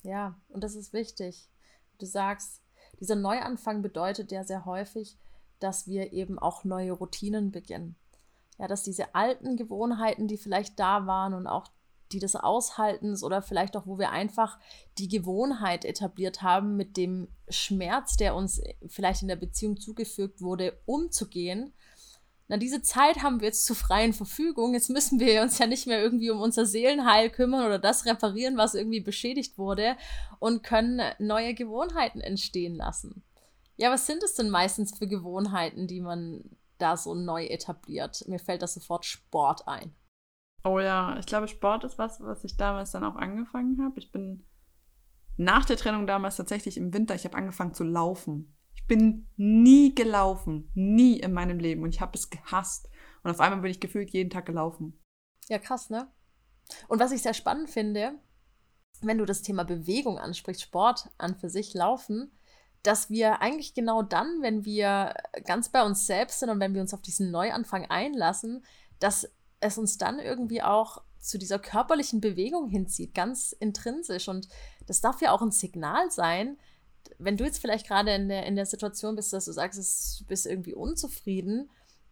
Ja, 0.01 0.37
und 0.49 0.63
das 0.63 0.75
ist 0.75 0.91
wichtig. 0.91 1.47
Du 1.99 2.05
sagst, 2.05 2.62
dieser 3.03 3.15
Neuanfang 3.17 3.81
bedeutet 3.81 4.31
ja 4.31 4.45
sehr 4.45 4.63
häufig, 4.63 5.17
dass 5.59 5.87
wir 5.87 6.13
eben 6.13 6.39
auch 6.39 6.63
neue 6.63 6.93
Routinen 6.93 7.51
beginnen. 7.51 7.97
Ja, 8.57 8.69
dass 8.69 8.83
diese 8.83 9.13
alten 9.13 9.57
Gewohnheiten, 9.57 10.29
die 10.29 10.37
vielleicht 10.37 10.79
da 10.79 11.05
waren 11.05 11.33
und 11.33 11.45
auch 11.45 11.67
die 12.13 12.19
des 12.19 12.37
Aushaltens 12.37 13.21
oder 13.21 13.41
vielleicht 13.41 13.75
auch, 13.75 13.85
wo 13.87 13.99
wir 13.99 14.11
einfach 14.11 14.57
die 14.99 15.09
Gewohnheit 15.09 15.83
etabliert 15.83 16.43
haben, 16.43 16.77
mit 16.77 16.95
dem 16.95 17.27
Schmerz, 17.49 18.15
der 18.15 18.35
uns 18.35 18.61
vielleicht 18.87 19.21
in 19.21 19.27
der 19.27 19.35
Beziehung 19.35 19.77
zugefügt 19.81 20.41
wurde, 20.41 20.79
umzugehen 20.85 21.73
na, 22.47 22.57
diese 22.57 22.81
Zeit 22.81 23.23
haben 23.23 23.39
wir 23.39 23.47
jetzt 23.47 23.65
zur 23.65 23.75
freien 23.75 24.13
Verfügung. 24.13 24.73
Jetzt 24.73 24.89
müssen 24.89 25.19
wir 25.19 25.41
uns 25.41 25.59
ja 25.59 25.67
nicht 25.67 25.87
mehr 25.87 26.01
irgendwie 26.01 26.29
um 26.29 26.41
unser 26.41 26.65
Seelenheil 26.65 27.29
kümmern 27.29 27.65
oder 27.65 27.79
das 27.79 28.05
reparieren, 28.05 28.57
was 28.57 28.75
irgendwie 28.75 28.99
beschädigt 28.99 29.57
wurde 29.57 29.95
und 30.39 30.63
können 30.63 31.01
neue 31.19 31.53
Gewohnheiten 31.53 32.19
entstehen 32.19 32.75
lassen. 32.75 33.23
Ja, 33.75 33.91
was 33.91 34.05
sind 34.05 34.23
es 34.23 34.35
denn 34.35 34.49
meistens 34.49 34.97
für 34.97 35.07
Gewohnheiten, 35.07 35.87
die 35.87 36.01
man 36.01 36.43
da 36.77 36.97
so 36.97 37.15
neu 37.15 37.45
etabliert? 37.45 38.23
Mir 38.27 38.39
fällt 38.39 38.61
da 38.61 38.67
sofort 38.67 39.05
Sport 39.05 39.67
ein. 39.67 39.95
Oh 40.63 40.79
ja, 40.79 41.17
ich 41.19 41.25
glaube, 41.25 41.47
Sport 41.47 41.83
ist 41.83 41.97
was, 41.97 42.21
was 42.21 42.43
ich 42.43 42.55
damals 42.55 42.91
dann 42.91 43.03
auch 43.03 43.15
angefangen 43.15 43.81
habe. 43.81 43.99
Ich 43.99 44.11
bin 44.11 44.45
nach 45.37 45.65
der 45.65 45.77
Trennung 45.77 46.07
damals 46.07 46.37
tatsächlich 46.37 46.77
im 46.77 46.93
Winter, 46.93 47.15
ich 47.15 47.25
habe 47.25 47.37
angefangen 47.37 47.73
zu 47.73 47.83
laufen. 47.83 48.52
Ich 48.83 48.87
bin 48.87 49.27
nie 49.37 49.95
gelaufen, 49.95 50.69
nie 50.75 51.19
in 51.19 51.31
meinem 51.31 51.57
Leben 51.57 51.83
und 51.83 51.95
ich 51.95 52.01
habe 52.01 52.17
es 52.17 52.29
gehasst. 52.29 52.89
Und 53.23 53.31
auf 53.31 53.39
einmal 53.39 53.61
bin 53.61 53.71
ich 53.71 53.79
gefühlt 53.79 54.09
jeden 54.09 54.29
Tag 54.29 54.45
gelaufen. 54.45 55.01
Ja, 55.47 55.57
krass, 55.57 55.89
ne? 55.89 56.11
Und 56.89 56.99
was 56.99 57.13
ich 57.13 57.21
sehr 57.21 57.33
spannend 57.33 57.69
finde, 57.69 58.19
wenn 59.01 59.17
du 59.17 59.25
das 59.25 59.41
Thema 59.41 59.63
Bewegung 59.63 60.17
ansprichst, 60.17 60.61
Sport 60.61 61.09
an 61.17 61.35
für 61.35 61.49
sich, 61.49 61.73
Laufen, 61.73 62.31
dass 62.83 63.09
wir 63.09 63.41
eigentlich 63.41 63.73
genau 63.73 64.01
dann, 64.01 64.41
wenn 64.41 64.65
wir 64.65 65.15
ganz 65.45 65.69
bei 65.69 65.83
uns 65.83 66.05
selbst 66.05 66.39
sind 66.39 66.49
und 66.49 66.59
wenn 66.59 66.73
wir 66.73 66.81
uns 66.81 66.93
auf 66.93 67.01
diesen 67.01 67.31
Neuanfang 67.31 67.85
einlassen, 67.85 68.65
dass 68.99 69.29
es 69.61 69.77
uns 69.77 69.97
dann 69.97 70.19
irgendwie 70.19 70.61
auch 70.61 71.01
zu 71.19 71.37
dieser 71.37 71.59
körperlichen 71.59 72.19
Bewegung 72.19 72.67
hinzieht, 72.67 73.15
ganz 73.15 73.53
intrinsisch. 73.53 74.27
Und 74.27 74.49
das 74.87 74.99
darf 74.99 75.21
ja 75.21 75.31
auch 75.31 75.41
ein 75.41 75.51
Signal 75.51 76.11
sein, 76.11 76.57
wenn 77.17 77.37
du 77.37 77.43
jetzt 77.43 77.59
vielleicht 77.59 77.87
gerade 77.87 78.13
in 78.13 78.29
der, 78.29 78.45
in 78.45 78.55
der 78.55 78.65
Situation 78.65 79.15
bist, 79.15 79.33
dass 79.33 79.45
du 79.45 79.51
sagst, 79.51 80.21
du 80.21 80.25
bist 80.25 80.45
irgendwie 80.45 80.73
unzufrieden, 80.73 81.69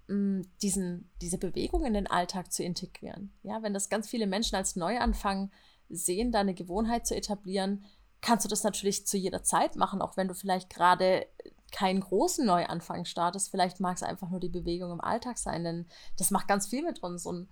mm, 0.07 0.41
diesen, 0.61 1.09
diese 1.21 1.37
Bewegung 1.37 1.85
in 1.85 1.93
den 1.93 2.07
Alltag 2.07 2.51
zu 2.51 2.63
integrieren. 2.63 3.33
Ja, 3.43 3.61
wenn 3.63 3.73
das 3.73 3.89
ganz 3.89 4.07
viele 4.09 4.27
Menschen 4.27 4.55
als 4.55 4.75
Neuanfang 4.75 5.51
sehen, 5.89 6.31
deine 6.31 6.53
Gewohnheit 6.53 7.05
zu 7.05 7.15
etablieren, 7.15 7.85
kannst 8.21 8.45
du 8.45 8.49
das 8.49 8.63
natürlich 8.63 9.07
zu 9.07 9.17
jeder 9.17 9.43
Zeit 9.43 9.75
machen, 9.75 10.01
auch 10.01 10.15
wenn 10.15 10.27
du 10.27 10.35
vielleicht 10.35 10.69
gerade 10.69 11.25
keinen 11.71 12.01
großen 12.01 12.45
Neuanfang 12.45 13.05
startest. 13.05 13.49
Vielleicht 13.49 13.79
mag 13.79 13.95
es 13.95 14.03
einfach 14.03 14.29
nur 14.29 14.39
die 14.39 14.49
Bewegung 14.49 14.91
im 14.91 15.01
Alltag 15.01 15.37
sein, 15.37 15.63
denn 15.63 15.87
das 16.17 16.31
macht 16.31 16.47
ganz 16.47 16.67
viel 16.67 16.83
mit 16.83 17.01
uns. 17.01 17.25
Und 17.25 17.49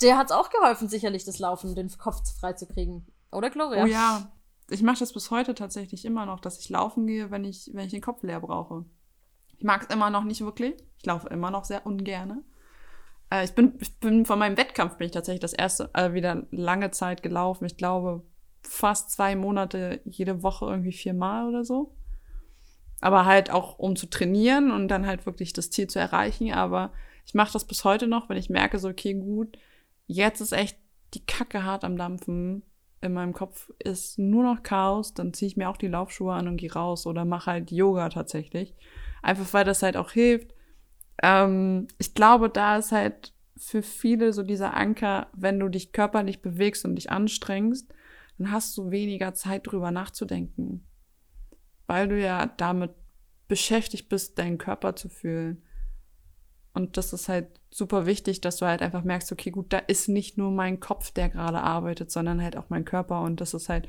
der 0.00 0.18
hat 0.18 0.26
es 0.26 0.32
auch 0.32 0.50
geholfen, 0.50 0.88
sicherlich 0.88 1.24
das 1.24 1.38
Laufen, 1.38 1.74
den 1.74 1.90
Kopf 1.96 2.22
frei 2.38 2.52
zu 2.52 2.66
kriegen. 2.66 3.06
Oder, 3.32 3.50
Gloria? 3.50 3.84
Oh 3.84 3.86
ja, 3.86 4.30
ich 4.70 4.82
mache 4.82 4.98
das 4.98 5.12
bis 5.12 5.30
heute 5.30 5.54
tatsächlich 5.54 6.04
immer 6.04 6.26
noch, 6.26 6.40
dass 6.40 6.58
ich 6.58 6.68
laufen 6.68 7.06
gehe, 7.06 7.30
wenn 7.30 7.44
ich, 7.44 7.70
wenn 7.72 7.86
ich 7.86 7.92
den 7.92 8.00
Kopf 8.00 8.22
leer 8.22 8.40
brauche. 8.40 8.84
Ich 9.58 9.64
mag 9.64 9.82
es 9.82 9.94
immer 9.94 10.10
noch 10.10 10.24
nicht 10.24 10.40
wirklich. 10.40 10.74
Ich 10.98 11.06
laufe 11.06 11.28
immer 11.28 11.50
noch 11.50 11.64
sehr 11.64 11.86
ungerne. 11.86 12.42
Äh, 13.30 13.44
ich, 13.44 13.52
bin, 13.52 13.74
ich 13.80 13.98
bin 13.98 14.26
von 14.26 14.38
meinem 14.38 14.56
Wettkampf 14.56 14.96
bin 14.96 15.06
ich 15.06 15.12
tatsächlich 15.12 15.40
das 15.40 15.52
erste 15.52 15.90
äh, 15.94 16.12
wieder 16.12 16.46
lange 16.50 16.90
Zeit 16.90 17.22
gelaufen. 17.22 17.66
Ich 17.66 17.76
glaube 17.76 18.24
fast 18.62 19.10
zwei 19.10 19.36
Monate 19.36 20.00
jede 20.04 20.42
Woche 20.42 20.66
irgendwie 20.66 20.92
viermal 20.92 21.46
oder 21.48 21.64
so. 21.64 21.94
Aber 23.00 23.26
halt 23.26 23.50
auch 23.50 23.78
um 23.78 23.96
zu 23.96 24.06
trainieren 24.06 24.70
und 24.70 24.88
dann 24.88 25.06
halt 25.06 25.26
wirklich 25.26 25.52
das 25.52 25.70
Ziel 25.70 25.88
zu 25.88 25.98
erreichen. 25.98 26.52
Aber 26.52 26.92
ich 27.26 27.34
mache 27.34 27.52
das 27.52 27.66
bis 27.66 27.84
heute 27.84 28.06
noch, 28.06 28.30
wenn 28.30 28.38
ich 28.38 28.48
merke, 28.48 28.78
so, 28.78 28.88
okay, 28.88 29.12
gut, 29.12 29.58
jetzt 30.06 30.40
ist 30.40 30.52
echt 30.52 30.78
die 31.12 31.24
Kacke 31.24 31.64
hart 31.64 31.84
am 31.84 31.96
Dampfen 31.96 32.62
in 33.04 33.12
meinem 33.12 33.32
Kopf 33.32 33.70
ist 33.78 34.18
nur 34.18 34.42
noch 34.42 34.62
Chaos, 34.62 35.14
dann 35.14 35.32
ziehe 35.32 35.48
ich 35.48 35.56
mir 35.56 35.68
auch 35.68 35.76
die 35.76 35.88
Laufschuhe 35.88 36.32
an 36.32 36.48
und 36.48 36.56
gehe 36.56 36.72
raus 36.72 37.06
oder 37.06 37.24
mache 37.24 37.50
halt 37.50 37.70
Yoga 37.70 38.08
tatsächlich. 38.08 38.74
Einfach 39.22 39.52
weil 39.52 39.64
das 39.64 39.82
halt 39.82 39.96
auch 39.96 40.10
hilft. 40.10 40.54
Ähm, 41.22 41.88
ich 41.98 42.14
glaube, 42.14 42.48
da 42.50 42.78
ist 42.78 42.92
halt 42.92 43.32
für 43.56 43.82
viele 43.82 44.32
so 44.32 44.42
dieser 44.42 44.74
Anker, 44.74 45.28
wenn 45.32 45.60
du 45.60 45.68
dich 45.68 45.92
körperlich 45.92 46.42
bewegst 46.42 46.84
und 46.84 46.96
dich 46.96 47.10
anstrengst, 47.10 47.92
dann 48.38 48.50
hast 48.50 48.76
du 48.76 48.90
weniger 48.90 49.34
Zeit 49.34 49.66
drüber 49.66 49.90
nachzudenken. 49.90 50.86
Weil 51.86 52.08
du 52.08 52.20
ja 52.20 52.46
damit 52.46 52.92
beschäftigt 53.48 54.08
bist, 54.08 54.38
deinen 54.38 54.58
Körper 54.58 54.96
zu 54.96 55.08
fühlen. 55.08 55.63
Und 56.74 56.96
das 56.96 57.12
ist 57.12 57.28
halt 57.28 57.48
super 57.70 58.04
wichtig, 58.04 58.40
dass 58.40 58.56
du 58.56 58.66
halt 58.66 58.82
einfach 58.82 59.04
merkst, 59.04 59.30
okay, 59.32 59.50
gut, 59.50 59.72
da 59.72 59.78
ist 59.78 60.08
nicht 60.08 60.36
nur 60.36 60.50
mein 60.50 60.80
Kopf, 60.80 61.12
der 61.12 61.28
gerade 61.28 61.60
arbeitet, 61.60 62.10
sondern 62.10 62.42
halt 62.42 62.56
auch 62.56 62.68
mein 62.68 62.84
Körper. 62.84 63.22
Und 63.22 63.40
das 63.40 63.54
ist 63.54 63.68
halt 63.68 63.88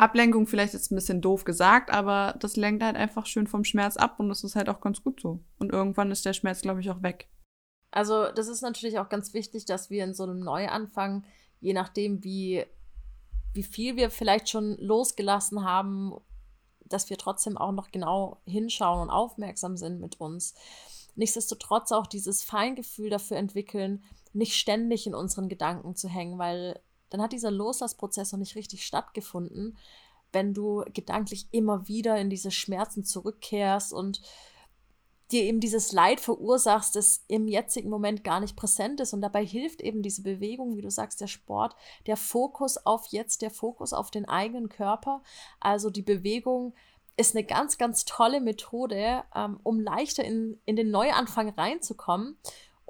Ablenkung 0.00 0.46
vielleicht 0.46 0.72
ist 0.72 0.90
ein 0.90 0.94
bisschen 0.94 1.20
doof 1.20 1.44
gesagt, 1.44 1.90
aber 1.90 2.34
das 2.40 2.56
lenkt 2.56 2.82
halt 2.82 2.96
einfach 2.96 3.26
schön 3.26 3.46
vom 3.46 3.64
Schmerz 3.64 3.98
ab 3.98 4.18
und 4.18 4.30
das 4.30 4.42
ist 4.44 4.56
halt 4.56 4.70
auch 4.70 4.80
ganz 4.80 5.04
gut 5.04 5.20
so. 5.20 5.40
Und 5.58 5.72
irgendwann 5.72 6.10
ist 6.10 6.24
der 6.24 6.32
Schmerz, 6.32 6.62
glaube 6.62 6.80
ich, 6.80 6.90
auch 6.90 7.02
weg. 7.02 7.28
Also, 7.90 8.30
das 8.32 8.48
ist 8.48 8.62
natürlich 8.62 8.98
auch 8.98 9.10
ganz 9.10 9.34
wichtig, 9.34 9.66
dass 9.66 9.90
wir 9.90 10.02
in 10.04 10.14
so 10.14 10.22
einem 10.22 10.40
Neuanfang, 10.40 11.24
je 11.60 11.74
nachdem, 11.74 12.24
wie, 12.24 12.64
wie 13.52 13.62
viel 13.62 13.96
wir 13.96 14.10
vielleicht 14.10 14.48
schon 14.48 14.78
losgelassen 14.78 15.64
haben, 15.64 16.14
dass 16.86 17.10
wir 17.10 17.18
trotzdem 17.18 17.58
auch 17.58 17.72
noch 17.72 17.90
genau 17.90 18.40
hinschauen 18.46 19.02
und 19.02 19.10
aufmerksam 19.10 19.76
sind 19.76 20.00
mit 20.00 20.18
uns. 20.18 20.54
Nichtsdestotrotz 21.14 21.92
auch 21.92 22.06
dieses 22.06 22.42
Feingefühl 22.42 23.10
dafür 23.10 23.36
entwickeln, 23.36 24.04
nicht 24.32 24.54
ständig 24.54 25.06
in 25.06 25.14
unseren 25.14 25.48
Gedanken 25.48 25.96
zu 25.96 26.08
hängen, 26.08 26.38
weil 26.38 26.80
dann 27.10 27.20
hat 27.20 27.32
dieser 27.32 27.50
Loslassprozess 27.50 28.32
noch 28.32 28.38
nicht 28.38 28.54
richtig 28.54 28.86
stattgefunden, 28.86 29.76
wenn 30.32 30.54
du 30.54 30.84
gedanklich 30.94 31.48
immer 31.50 31.88
wieder 31.88 32.16
in 32.16 32.30
diese 32.30 32.52
Schmerzen 32.52 33.04
zurückkehrst 33.04 33.92
und 33.92 34.20
dir 35.32 35.42
eben 35.44 35.60
dieses 35.60 35.92
Leid 35.92 36.20
verursachst, 36.20 36.96
das 36.96 37.24
im 37.28 37.46
jetzigen 37.46 37.88
Moment 37.88 38.24
gar 38.24 38.40
nicht 38.40 38.56
präsent 38.56 39.00
ist. 39.00 39.12
Und 39.12 39.22
dabei 39.22 39.44
hilft 39.44 39.80
eben 39.80 40.02
diese 40.02 40.22
Bewegung, 40.22 40.76
wie 40.76 40.82
du 40.82 40.90
sagst, 40.90 41.20
der 41.20 41.28
Sport, 41.28 41.76
der 42.06 42.16
Fokus 42.16 42.78
auf 42.78 43.06
jetzt, 43.10 43.42
der 43.42 43.50
Fokus 43.50 43.92
auf 43.92 44.10
den 44.10 44.28
eigenen 44.28 44.68
Körper. 44.68 45.22
Also 45.60 45.90
die 45.90 46.02
Bewegung 46.02 46.74
ist 47.16 47.36
eine 47.36 47.44
ganz, 47.44 47.78
ganz 47.78 48.04
tolle 48.04 48.40
Methode, 48.40 49.24
ähm, 49.34 49.60
um 49.62 49.80
leichter 49.80 50.24
in, 50.24 50.58
in 50.64 50.76
den 50.76 50.90
Neuanfang 50.90 51.50
reinzukommen 51.50 52.36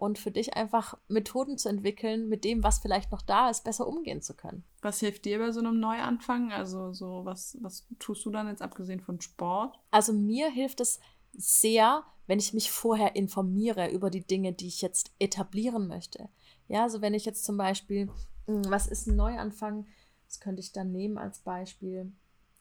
und 0.01 0.19
für 0.19 0.31
dich 0.31 0.57
einfach 0.57 0.97
Methoden 1.09 1.59
zu 1.59 1.69
entwickeln, 1.69 2.29
mit 2.29 2.45
dem, 2.45 2.65
was 2.65 2.79
vielleicht 2.79 3.13
noch 3.13 3.23
da 3.23 3.51
ist, 3.51 3.65
besser 3.65 3.87
umgehen 3.87 4.23
zu 4.23 4.35
können. 4.35 4.65
Was 4.81 5.01
hilft 5.01 5.27
dir 5.27 5.39
bei 5.39 5.53
so 5.53 5.61
einem 5.61 5.79
Neuanfang? 5.79 6.53
Also 6.53 6.93
so 6.93 7.25
was, 7.25 7.59
was 7.61 7.87
tust 7.99 8.25
du 8.25 8.31
dann 8.31 8.49
jetzt 8.49 8.63
abgesehen 8.63 9.01
von 9.01 9.21
Sport? 9.21 9.79
Also 9.91 10.13
mir 10.13 10.51
hilft 10.51 10.81
es 10.81 11.01
sehr, 11.33 12.05
wenn 12.27 12.39
ich 12.39 12.55
mich 12.55 12.71
vorher 12.71 13.15
informiere 13.15 13.91
über 13.91 14.09
die 14.09 14.27
Dinge, 14.27 14.53
die 14.53 14.69
ich 14.69 14.81
jetzt 14.81 15.13
etablieren 15.19 15.87
möchte. 15.87 16.29
Ja, 16.69 16.85
also 16.85 17.03
wenn 17.03 17.15
ich 17.15 17.25
jetzt 17.25 17.45
zum 17.45 17.57
Beispiel, 17.57 18.09
hm, 18.47 18.63
was 18.71 18.87
ist 18.87 19.07
ein 19.07 19.17
Neuanfang? 19.17 19.87
Das 20.27 20.41
könnte 20.41 20.61
ich 20.61 20.73
dann 20.73 20.93
nehmen 20.93 21.19
als 21.19 21.41
Beispiel. 21.41 22.13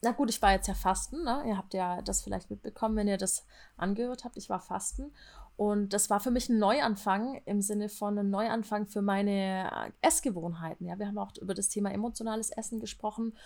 Na 0.02 0.12
gut, 0.12 0.30
ich 0.30 0.40
war 0.40 0.52
jetzt 0.52 0.66
ja 0.66 0.74
fasten, 0.74 1.24
ne? 1.24 1.42
Ihr 1.46 1.58
habt 1.58 1.74
ja 1.74 2.00
das 2.00 2.22
vielleicht 2.22 2.50
mitbekommen, 2.50 2.96
wenn 2.96 3.08
ihr 3.08 3.18
das 3.18 3.44
angehört 3.76 4.24
habt. 4.24 4.38
Ich 4.38 4.48
war 4.48 4.60
fasten 4.60 5.12
und 5.60 5.92
das 5.92 6.08
war 6.08 6.20
für 6.20 6.30
mich 6.30 6.48
ein 6.48 6.58
Neuanfang 6.58 7.42
im 7.44 7.60
Sinne 7.60 7.90
von 7.90 8.18
einem 8.18 8.30
Neuanfang 8.30 8.86
für 8.86 9.02
meine 9.02 9.70
äh, 9.70 9.92
Essgewohnheiten. 10.00 10.86
Ja, 10.86 10.98
wir 10.98 11.06
haben 11.06 11.18
auch 11.18 11.36
über 11.36 11.52
das 11.52 11.68
Thema 11.68 11.92
emotionales 11.92 12.48
Essen 12.48 12.80
gesprochen. 12.80 13.36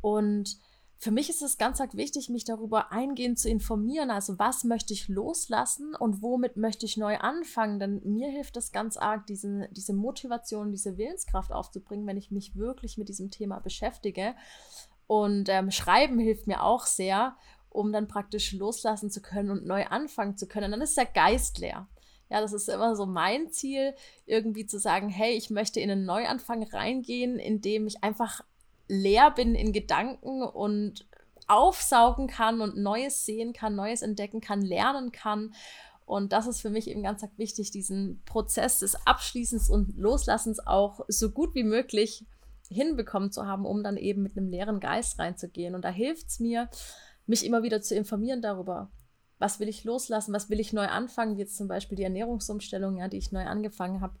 Und 0.00 0.58
für 0.98 1.12
mich 1.12 1.30
ist 1.30 1.42
es 1.42 1.58
ganz 1.58 1.80
arg 1.80 1.94
wichtig, 1.94 2.28
mich 2.28 2.42
darüber 2.42 2.90
eingehend 2.90 3.38
zu 3.38 3.48
informieren. 3.48 4.10
Also, 4.10 4.36
was 4.40 4.64
möchte 4.64 4.92
ich 4.92 5.06
loslassen 5.06 5.94
und 5.94 6.22
womit 6.22 6.56
möchte 6.56 6.86
ich 6.86 6.96
neu 6.96 7.18
anfangen? 7.18 7.78
Denn 7.78 8.02
mir 8.04 8.28
hilft 8.28 8.56
es 8.56 8.72
ganz 8.72 8.96
arg, 8.96 9.26
diese, 9.26 9.68
diese 9.70 9.92
Motivation, 9.92 10.72
diese 10.72 10.98
Willenskraft 10.98 11.52
aufzubringen, 11.52 12.04
wenn 12.08 12.16
ich 12.16 12.32
mich 12.32 12.56
wirklich 12.56 12.98
mit 12.98 13.08
diesem 13.08 13.30
Thema 13.30 13.60
beschäftige. 13.60 14.34
Und 15.10 15.48
ähm, 15.48 15.72
Schreiben 15.72 16.20
hilft 16.20 16.46
mir 16.46 16.62
auch 16.62 16.86
sehr 16.86 17.36
um 17.70 17.92
dann 17.92 18.08
praktisch 18.08 18.52
loslassen 18.52 19.10
zu 19.10 19.22
können 19.22 19.50
und 19.50 19.64
neu 19.64 19.86
anfangen 19.86 20.36
zu 20.36 20.46
können. 20.46 20.72
Dann 20.72 20.82
ist 20.82 20.96
der 20.96 21.06
Geist 21.06 21.58
leer. 21.58 21.88
Ja, 22.28 22.40
das 22.40 22.52
ist 22.52 22.68
immer 22.68 22.94
so 22.94 23.06
mein 23.06 23.50
Ziel, 23.50 23.94
irgendwie 24.26 24.66
zu 24.66 24.78
sagen, 24.78 25.08
hey, 25.08 25.32
ich 25.32 25.50
möchte 25.50 25.80
in 25.80 25.90
einen 25.90 26.04
Neuanfang 26.04 26.62
reingehen, 26.64 27.38
indem 27.38 27.86
ich 27.86 28.04
einfach 28.04 28.42
leer 28.86 29.30
bin 29.30 29.54
in 29.54 29.72
Gedanken 29.72 30.42
und 30.42 31.06
aufsaugen 31.48 32.26
kann 32.26 32.60
und 32.60 32.76
Neues 32.76 33.24
sehen 33.24 33.52
kann, 33.52 33.74
Neues 33.74 34.02
entdecken 34.02 34.40
kann, 34.40 34.62
lernen 34.62 35.10
kann. 35.10 35.54
Und 36.06 36.32
das 36.32 36.46
ist 36.46 36.60
für 36.60 36.70
mich 36.70 36.88
eben 36.88 37.02
ganz 37.02 37.24
wichtig, 37.36 37.70
diesen 37.70 38.20
Prozess 38.26 38.80
des 38.80 39.06
Abschließens 39.06 39.70
und 39.70 39.96
Loslassens 39.96 40.64
auch 40.64 41.00
so 41.08 41.30
gut 41.30 41.54
wie 41.54 41.64
möglich 41.64 42.24
hinbekommen 42.70 43.32
zu 43.32 43.46
haben, 43.46 43.66
um 43.66 43.82
dann 43.82 43.96
eben 43.96 44.22
mit 44.22 44.36
einem 44.36 44.48
leeren 44.48 44.80
Geist 44.80 45.18
reinzugehen. 45.18 45.74
Und 45.74 45.84
da 45.84 45.90
hilft 45.90 46.28
es 46.28 46.40
mir, 46.40 46.68
mich 47.26 47.44
immer 47.44 47.62
wieder 47.62 47.82
zu 47.82 47.94
informieren 47.94 48.40
darüber, 48.40 48.90
was 49.38 49.58
will 49.58 49.68
ich 49.68 49.84
loslassen, 49.84 50.32
was 50.32 50.50
will 50.50 50.60
ich 50.60 50.72
neu 50.72 50.86
anfangen, 50.86 51.36
wie 51.36 51.40
jetzt 51.40 51.56
zum 51.56 51.68
Beispiel 51.68 51.96
die 51.96 52.04
Ernährungsumstellung, 52.04 52.96
ja, 52.96 53.08
die 53.08 53.18
ich 53.18 53.32
neu 53.32 53.44
angefangen 53.44 54.00
habe. 54.00 54.18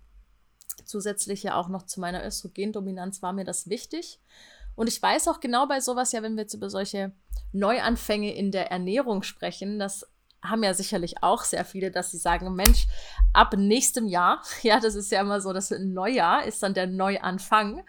Zusätzlich 0.84 1.42
ja 1.42 1.54
auch 1.54 1.68
noch 1.68 1.84
zu 1.84 2.00
meiner 2.00 2.24
Östrogendominanz 2.26 3.22
war 3.22 3.32
mir 3.32 3.44
das 3.44 3.68
wichtig. 3.68 4.20
Und 4.74 4.88
ich 4.88 5.00
weiß 5.00 5.28
auch 5.28 5.40
genau 5.40 5.66
bei 5.66 5.80
sowas, 5.80 6.12
ja, 6.12 6.22
wenn 6.22 6.36
wir 6.36 6.42
jetzt 6.42 6.54
über 6.54 6.70
solche 6.70 7.12
Neuanfänge 7.52 8.34
in 8.34 8.50
der 8.50 8.70
Ernährung 8.70 9.22
sprechen, 9.22 9.78
das 9.78 10.06
haben 10.42 10.62
ja 10.62 10.72
sicherlich 10.72 11.22
auch 11.22 11.44
sehr 11.44 11.64
viele, 11.64 11.90
dass 11.90 12.12
sie 12.12 12.18
sagen, 12.18 12.54
Mensch, 12.54 12.86
ab 13.32 13.54
nächstem 13.56 14.06
Jahr, 14.08 14.42
ja, 14.62 14.80
das 14.80 14.94
ist 14.94 15.12
ja 15.12 15.20
immer 15.20 15.40
so, 15.40 15.52
das 15.52 15.70
Neujahr 15.70 16.44
ist 16.44 16.62
dann 16.62 16.74
der 16.74 16.86
Neuanfang. 16.86 17.84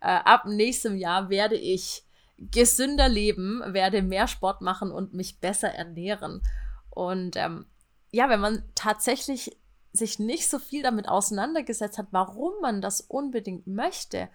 Äh, 0.00 0.08
ab 0.24 0.46
nächstem 0.46 0.96
Jahr 0.96 1.30
werde 1.30 1.56
ich 1.56 2.04
gesünder 2.38 3.08
leben, 3.08 3.62
werde 3.66 4.02
mehr 4.02 4.26
Sport 4.26 4.62
machen 4.62 4.90
und 4.90 5.12
mich 5.12 5.40
besser 5.40 5.68
ernähren. 5.68 6.42
Und 6.88 7.36
ähm, 7.36 7.66
ja, 8.10 8.28
wenn 8.28 8.40
man 8.40 8.64
tatsächlich 8.74 9.56
sich 9.92 10.18
nicht 10.18 10.48
so 10.48 10.58
viel 10.58 10.82
damit 10.82 11.08
auseinandergesetzt 11.08 11.98
hat, 11.98 12.08
warum 12.12 12.52
man 12.62 12.80
das 12.80 13.00
unbedingt 13.00 13.66
möchte 13.66 14.28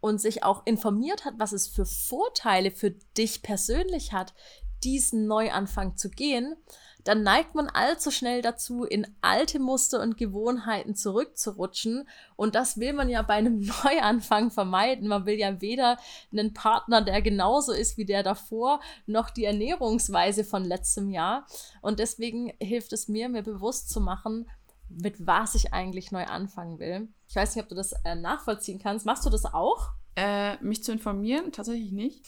und 0.00 0.20
sich 0.20 0.44
auch 0.44 0.64
informiert 0.66 1.24
hat, 1.24 1.34
was 1.38 1.52
es 1.52 1.66
für 1.66 1.86
Vorteile 1.86 2.70
für 2.70 2.92
dich 3.16 3.42
persönlich 3.42 4.12
hat, 4.12 4.34
diesen 4.84 5.26
Neuanfang 5.26 5.96
zu 5.96 6.10
gehen, 6.10 6.56
dann 7.08 7.22
neigt 7.22 7.54
man 7.54 7.70
allzu 7.70 8.10
schnell 8.10 8.42
dazu, 8.42 8.84
in 8.84 9.06
alte 9.22 9.58
Muster 9.58 10.02
und 10.02 10.18
Gewohnheiten 10.18 10.94
zurückzurutschen. 10.94 12.06
Und 12.36 12.54
das 12.54 12.78
will 12.80 12.92
man 12.92 13.08
ja 13.08 13.22
bei 13.22 13.32
einem 13.32 13.60
Neuanfang 13.82 14.50
vermeiden. 14.50 15.08
Man 15.08 15.24
will 15.24 15.38
ja 15.38 15.62
weder 15.62 15.96
einen 16.30 16.52
Partner, 16.52 17.00
der 17.00 17.22
genauso 17.22 17.72
ist 17.72 17.96
wie 17.96 18.04
der 18.04 18.22
davor, 18.22 18.80
noch 19.06 19.30
die 19.30 19.46
Ernährungsweise 19.46 20.44
von 20.44 20.66
letztem 20.66 21.08
Jahr. 21.08 21.46
Und 21.80 21.98
deswegen 21.98 22.52
hilft 22.60 22.92
es 22.92 23.08
mir, 23.08 23.30
mir 23.30 23.42
bewusst 23.42 23.88
zu 23.88 24.02
machen, 24.02 24.46
mit 24.90 25.26
was 25.26 25.54
ich 25.54 25.72
eigentlich 25.72 26.12
neu 26.12 26.24
anfangen 26.26 26.78
will. 26.78 27.08
Ich 27.26 27.36
weiß 27.36 27.56
nicht, 27.56 27.62
ob 27.62 27.70
du 27.70 27.74
das 27.74 27.94
äh, 28.04 28.16
nachvollziehen 28.16 28.80
kannst. 28.80 29.06
Machst 29.06 29.24
du 29.24 29.30
das 29.30 29.46
auch? 29.46 29.92
Äh, 30.14 30.62
mich 30.62 30.84
zu 30.84 30.92
informieren? 30.92 31.52
Tatsächlich 31.52 31.92
nicht. 31.92 32.26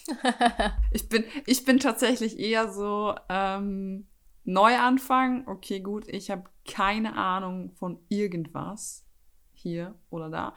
ich, 0.90 1.10
bin, 1.10 1.24
ich 1.44 1.66
bin 1.66 1.80
tatsächlich 1.80 2.38
eher 2.38 2.72
so, 2.72 3.14
ähm, 3.28 4.06
Neuanfang, 4.44 5.46
okay, 5.46 5.80
gut, 5.80 6.08
ich 6.08 6.30
habe 6.30 6.44
keine 6.66 7.16
Ahnung 7.16 7.72
von 7.76 7.98
irgendwas 8.08 9.04
hier 9.52 9.94
oder 10.10 10.30
da. 10.30 10.54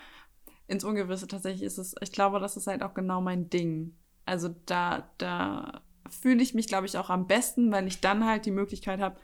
Ins 0.67 0.83
Ungewisse 0.83 1.27
tatsächlich 1.27 1.63
ist 1.63 1.77
es, 1.77 1.95
ich 2.01 2.11
glaube, 2.11 2.39
das 2.39 2.57
ist 2.57 2.67
halt 2.67 2.83
auch 2.83 2.93
genau 2.93 3.21
mein 3.21 3.49
Ding. 3.49 3.97
Also 4.25 4.49
da, 4.65 5.09
da 5.17 5.81
fühle 6.09 6.41
ich 6.41 6.53
mich, 6.53 6.67
glaube 6.67 6.85
ich, 6.85 6.97
auch 6.97 7.09
am 7.09 7.27
besten, 7.27 7.71
weil 7.71 7.87
ich 7.87 8.01
dann 8.01 8.25
halt 8.25 8.45
die 8.45 8.51
Möglichkeit 8.51 9.01
habe, 9.01 9.17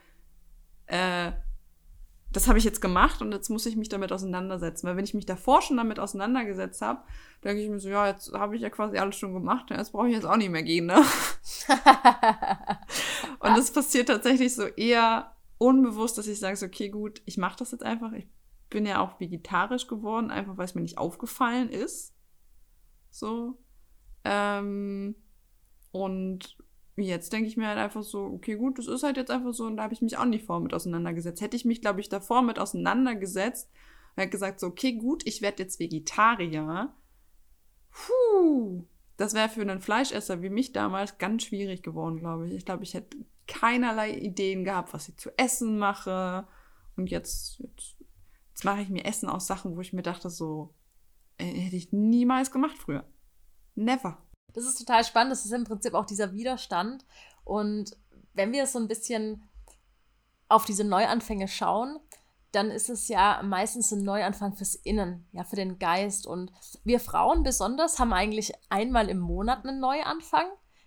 äh, 0.86 1.32
das 2.32 2.46
habe 2.46 2.58
ich 2.58 2.64
jetzt 2.64 2.80
gemacht 2.80 3.22
und 3.22 3.32
jetzt 3.32 3.48
muss 3.48 3.66
ich 3.66 3.74
mich 3.74 3.88
damit 3.88 4.12
auseinandersetzen. 4.12 4.86
Weil 4.86 4.96
wenn 4.96 5.04
ich 5.04 5.14
mich 5.14 5.26
davor 5.26 5.62
schon 5.62 5.76
damit 5.76 5.98
auseinandergesetzt 5.98 6.80
habe, 6.80 7.02
denke 7.42 7.62
ich 7.62 7.68
mir 7.68 7.80
so, 7.80 7.88
ja, 7.88 8.06
jetzt 8.06 8.32
habe 8.32 8.54
ich 8.54 8.62
ja 8.62 8.70
quasi 8.70 8.98
alles 8.98 9.16
schon 9.16 9.34
gemacht, 9.34 9.70
jetzt 9.70 9.92
brauche 9.92 10.08
ich 10.08 10.14
jetzt 10.14 10.26
auch 10.26 10.36
nicht 10.36 10.50
mehr 10.50 10.62
gehen, 10.62 10.86
ne? 10.86 11.02
und 13.40 13.56
das 13.56 13.72
passiert 13.72 14.08
tatsächlich 14.08 14.54
so 14.54 14.64
eher 14.64 15.34
unbewusst, 15.58 16.18
dass 16.18 16.26
ich 16.26 16.38
sage, 16.38 16.56
so, 16.56 16.66
okay, 16.66 16.88
gut, 16.88 17.22
ich 17.24 17.38
mache 17.38 17.58
das 17.58 17.72
jetzt 17.72 17.82
einfach. 17.82 18.12
Ich 18.12 18.28
bin 18.68 18.86
ja 18.86 19.00
auch 19.00 19.18
vegetarisch 19.18 19.86
geworden, 19.86 20.30
einfach 20.30 20.56
weil 20.56 20.64
es 20.64 20.74
mir 20.74 20.82
nicht 20.82 20.98
aufgefallen 20.98 21.68
ist. 21.68 22.14
So. 23.10 23.58
Ähm, 24.24 25.16
und 25.90 26.56
jetzt 26.96 27.32
denke 27.32 27.48
ich 27.48 27.56
mir 27.56 27.68
halt 27.68 27.78
einfach 27.78 28.02
so, 28.02 28.24
okay, 28.24 28.56
gut, 28.56 28.78
das 28.78 28.86
ist 28.86 29.02
halt 29.02 29.16
jetzt 29.16 29.30
einfach 29.30 29.52
so 29.52 29.64
und 29.64 29.76
da 29.76 29.84
habe 29.84 29.94
ich 29.94 30.02
mich 30.02 30.18
auch 30.18 30.24
nicht 30.24 30.44
vor 30.44 30.60
mit 30.60 30.74
auseinandergesetzt. 30.74 31.40
Hätte 31.40 31.56
ich 31.56 31.64
mich, 31.64 31.80
glaube 31.80 32.00
ich, 32.00 32.08
davor 32.08 32.42
mit 32.42 32.58
auseinandergesetzt 32.58 33.70
und 34.16 34.22
hätte 34.22 34.30
gesagt, 34.30 34.60
so, 34.60 34.68
okay, 34.68 34.92
gut, 34.92 35.26
ich 35.26 35.42
werde 35.42 35.62
jetzt 35.62 35.80
Vegetarier. 35.80 36.94
Das 39.20 39.34
wäre 39.34 39.50
für 39.50 39.60
einen 39.60 39.82
Fleischesser 39.82 40.40
wie 40.40 40.48
mich 40.48 40.72
damals 40.72 41.18
ganz 41.18 41.42
schwierig 41.42 41.82
geworden, 41.82 42.16
glaube 42.16 42.48
ich. 42.48 42.54
Ich 42.54 42.64
glaube, 42.64 42.84
ich 42.84 42.94
hätte 42.94 43.18
keinerlei 43.46 44.16
Ideen 44.16 44.64
gehabt, 44.64 44.94
was 44.94 45.10
ich 45.10 45.18
zu 45.18 45.28
essen 45.36 45.78
mache. 45.78 46.48
Und 46.96 47.10
jetzt, 47.10 47.58
jetzt, 47.58 47.96
jetzt 48.48 48.64
mache 48.64 48.80
ich 48.80 48.88
mir 48.88 49.04
Essen 49.04 49.28
aus 49.28 49.46
Sachen, 49.46 49.76
wo 49.76 49.82
ich 49.82 49.92
mir 49.92 50.00
dachte, 50.00 50.30
so, 50.30 50.74
äh, 51.36 51.44
hätte 51.44 51.76
ich 51.76 51.92
niemals 51.92 52.50
gemacht 52.50 52.78
früher. 52.78 53.04
Never. 53.74 54.16
Das 54.54 54.64
ist 54.64 54.78
total 54.78 55.04
spannend. 55.04 55.32
Das 55.32 55.44
ist 55.44 55.52
im 55.52 55.64
Prinzip 55.64 55.92
auch 55.92 56.06
dieser 56.06 56.32
Widerstand. 56.32 57.04
Und 57.44 57.94
wenn 58.32 58.52
wir 58.52 58.66
so 58.66 58.78
ein 58.78 58.88
bisschen 58.88 59.42
auf 60.48 60.64
diese 60.64 60.84
Neuanfänge 60.84 61.46
schauen, 61.46 61.98
dann 62.52 62.70
ist 62.70 62.90
es 62.90 63.08
ja 63.08 63.40
meistens 63.44 63.92
ein 63.92 64.02
Neuanfang 64.02 64.54
fürs 64.54 64.74
Innen, 64.74 65.26
ja, 65.32 65.44
für 65.44 65.56
den 65.56 65.78
Geist. 65.78 66.26
Und 66.26 66.52
wir 66.84 67.00
Frauen 67.00 67.42
besonders 67.42 67.98
haben 67.98 68.12
eigentlich 68.12 68.52
einmal 68.68 69.08
im 69.08 69.18
Monat 69.20 69.64
einen 69.64 69.80
Neuanfang. 69.80 70.46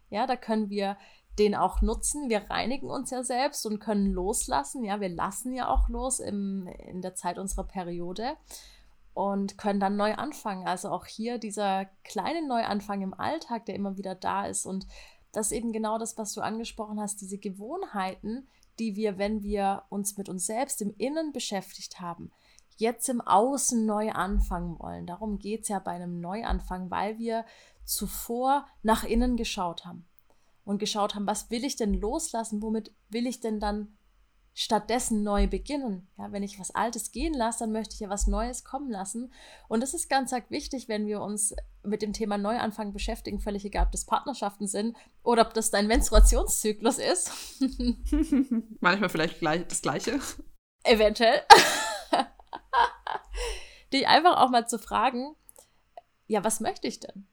Ja, 0.10 0.27
da 0.27 0.36
können 0.36 0.70
wir 0.70 0.98
den 1.39 1.55
auch 1.55 1.82
nutzen. 1.82 2.29
Wir 2.29 2.50
reinigen 2.50 2.89
uns 2.89 3.10
ja 3.10 3.24
selbst 3.24 3.65
und 3.65 3.79
können 3.79 4.12
loslassen. 4.12 4.84
Ja, 4.84 5.00
wir 5.00 5.10
lassen 5.10 5.53
ja 5.53 5.67
auch 5.67 5.89
los 5.89 6.20
im, 6.20 6.67
in 6.67 7.01
der 7.01 7.15
Zeit 7.15 7.39
unserer 7.39 7.63
Periode 7.63 8.38
und 9.13 9.58
können 9.58 9.79
dann 9.79 9.96
neu 9.96 10.13
anfangen. 10.15 10.67
Also 10.67 10.89
auch 10.89 11.05
hier 11.05 11.38
dieser 11.38 11.86
kleine 12.03 12.48
Neuanfang 12.48 13.01
im 13.01 13.13
Alltag, 13.13 13.65
der 13.65 13.75
immer 13.75 13.98
wieder 13.98 14.15
da 14.15 14.46
ist. 14.46 14.65
Und 14.65 14.86
das 15.32 15.48
ist 15.48 15.53
eben 15.53 15.72
genau 15.72 15.98
das, 15.98 16.17
was 16.17 16.34
du 16.34 16.41
angesprochen 16.41 17.00
hast, 17.00 17.22
diese 17.22 17.38
Gewohnheiten, 17.38 18.48
die 18.80 18.96
wir, 18.96 19.18
wenn 19.18 19.44
wir 19.44 19.84
uns 19.89 20.18
mit 20.18 20.30
uns 20.30 20.46
selbst 20.46 20.82
im 20.82 20.94
Innen 20.98 21.32
beschäftigt 21.32 22.00
haben, 22.00 22.32
jetzt 22.77 23.08
im 23.10 23.22
Außen 23.22 23.86
neu 23.86 24.12
anfangen 24.12 24.80
wollen. 24.80 25.06
Darum 25.06 25.39
geht 25.39 25.63
es 25.63 25.68
ja 25.68 25.80
bei 25.80 25.92
einem 25.92 26.20
Neuanfang, 26.20 26.89
weil 26.89 27.18
wir 27.18 27.46
zuvor 27.86 28.68
nach 28.82 29.03
innen 29.03 29.38
geschaut 29.38 29.86
haben 29.86 30.06
und 30.65 30.80
geschaut 30.80 31.15
haben, 31.15 31.27
was 31.27 31.51
will 31.51 31.63
ich 31.63 31.75
denn 31.75 31.94
loslassen, 31.94 32.62
womit 32.62 32.94
will 33.10 33.27
ich 33.27 33.39
denn 33.42 33.60
dann 33.60 33.98
stattdessen 34.53 35.24
neu 35.24 35.48
beginnen. 35.48 36.07
Ja, 36.17 36.31
wenn 36.31 36.43
ich 36.43 36.60
was 36.60 36.72
Altes 36.72 37.12
gehen 37.12 37.33
lasse, 37.33 37.60
dann 37.60 37.72
möchte 37.72 37.93
ich 37.95 38.00
ja 38.00 38.10
was 38.10 38.27
Neues 38.27 38.63
kommen 38.63 38.91
lassen. 38.91 39.33
Und 39.67 39.81
das 39.81 39.93
ist 39.93 40.10
ganz 40.10 40.31
wichtig, 40.50 40.88
wenn 40.88 41.07
wir 41.07 41.22
uns 41.22 41.55
mit 41.83 42.01
dem 42.01 42.13
Thema 42.13 42.38
Neuanfang 42.38 42.93
beschäftigen, 42.93 43.39
völlig 43.39 43.65
egal, 43.65 43.86
ob 43.88 43.91
das 43.91 44.05
Partnerschaften 44.05 44.67
sind 44.67 44.95
oder 45.24 45.45
ob 45.48 45.53
das 45.53 45.72
dein 45.72 45.88
Menstruationszyklus 45.88 47.00
ist. 47.00 47.31
Manchmal 48.79 49.10
vielleicht 49.10 49.39
gleich, 49.39 49.67
das 49.67 49.81
Gleiche. 49.81 50.19
Eventuell. 50.83 51.41
Dich 53.93 54.07
einfach 54.07 54.38
auch 54.38 54.50
mal 54.50 54.67
zu 54.67 54.79
fragen, 54.79 55.36
ja, 56.27 56.43
was 56.43 56.60
möchte 56.60 56.88
ich 56.88 57.00
denn? 57.00 57.27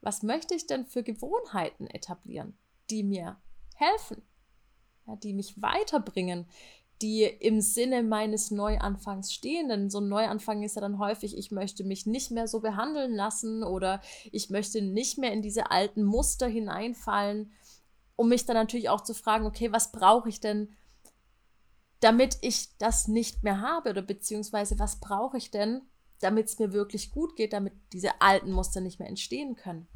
Was 0.00 0.22
möchte 0.22 0.54
ich 0.54 0.66
denn 0.66 0.86
für 0.86 1.02
Gewohnheiten 1.02 1.86
etablieren? 1.86 2.58
die 2.92 3.02
mir 3.02 3.40
helfen, 3.76 4.22
ja, 5.06 5.16
die 5.16 5.34
mich 5.34 5.60
weiterbringen, 5.60 6.46
die 7.02 7.24
im 7.24 7.60
Sinne 7.60 8.02
meines 8.02 8.50
Neuanfangs 8.50 9.32
stehen. 9.32 9.68
Denn 9.68 9.90
so 9.90 9.98
ein 9.98 10.08
Neuanfang 10.08 10.62
ist 10.62 10.76
ja 10.76 10.80
dann 10.80 10.98
häufig, 10.98 11.36
ich 11.36 11.50
möchte 11.50 11.84
mich 11.84 12.06
nicht 12.06 12.30
mehr 12.30 12.46
so 12.46 12.60
behandeln 12.60 13.14
lassen 13.14 13.64
oder 13.64 14.00
ich 14.30 14.50
möchte 14.50 14.80
nicht 14.80 15.18
mehr 15.18 15.32
in 15.32 15.42
diese 15.42 15.70
alten 15.70 16.04
Muster 16.04 16.46
hineinfallen, 16.46 17.52
um 18.16 18.28
mich 18.28 18.46
dann 18.46 18.56
natürlich 18.56 18.88
auch 18.88 19.02
zu 19.02 19.14
fragen, 19.14 19.46
okay, 19.46 19.72
was 19.72 19.90
brauche 19.90 20.28
ich 20.28 20.40
denn, 20.40 20.76
damit 22.00 22.38
ich 22.40 22.76
das 22.78 23.08
nicht 23.08 23.42
mehr 23.42 23.60
habe 23.60 23.90
oder 23.90 24.02
beziehungsweise 24.02 24.78
was 24.78 25.00
brauche 25.00 25.38
ich 25.38 25.50
denn, 25.50 25.82
damit 26.20 26.46
es 26.46 26.58
mir 26.58 26.72
wirklich 26.72 27.10
gut 27.10 27.36
geht, 27.36 27.52
damit 27.52 27.72
diese 27.92 28.20
alten 28.20 28.52
Muster 28.52 28.80
nicht 28.80 28.98
mehr 28.98 29.08
entstehen 29.08 29.56
können. 29.56 29.88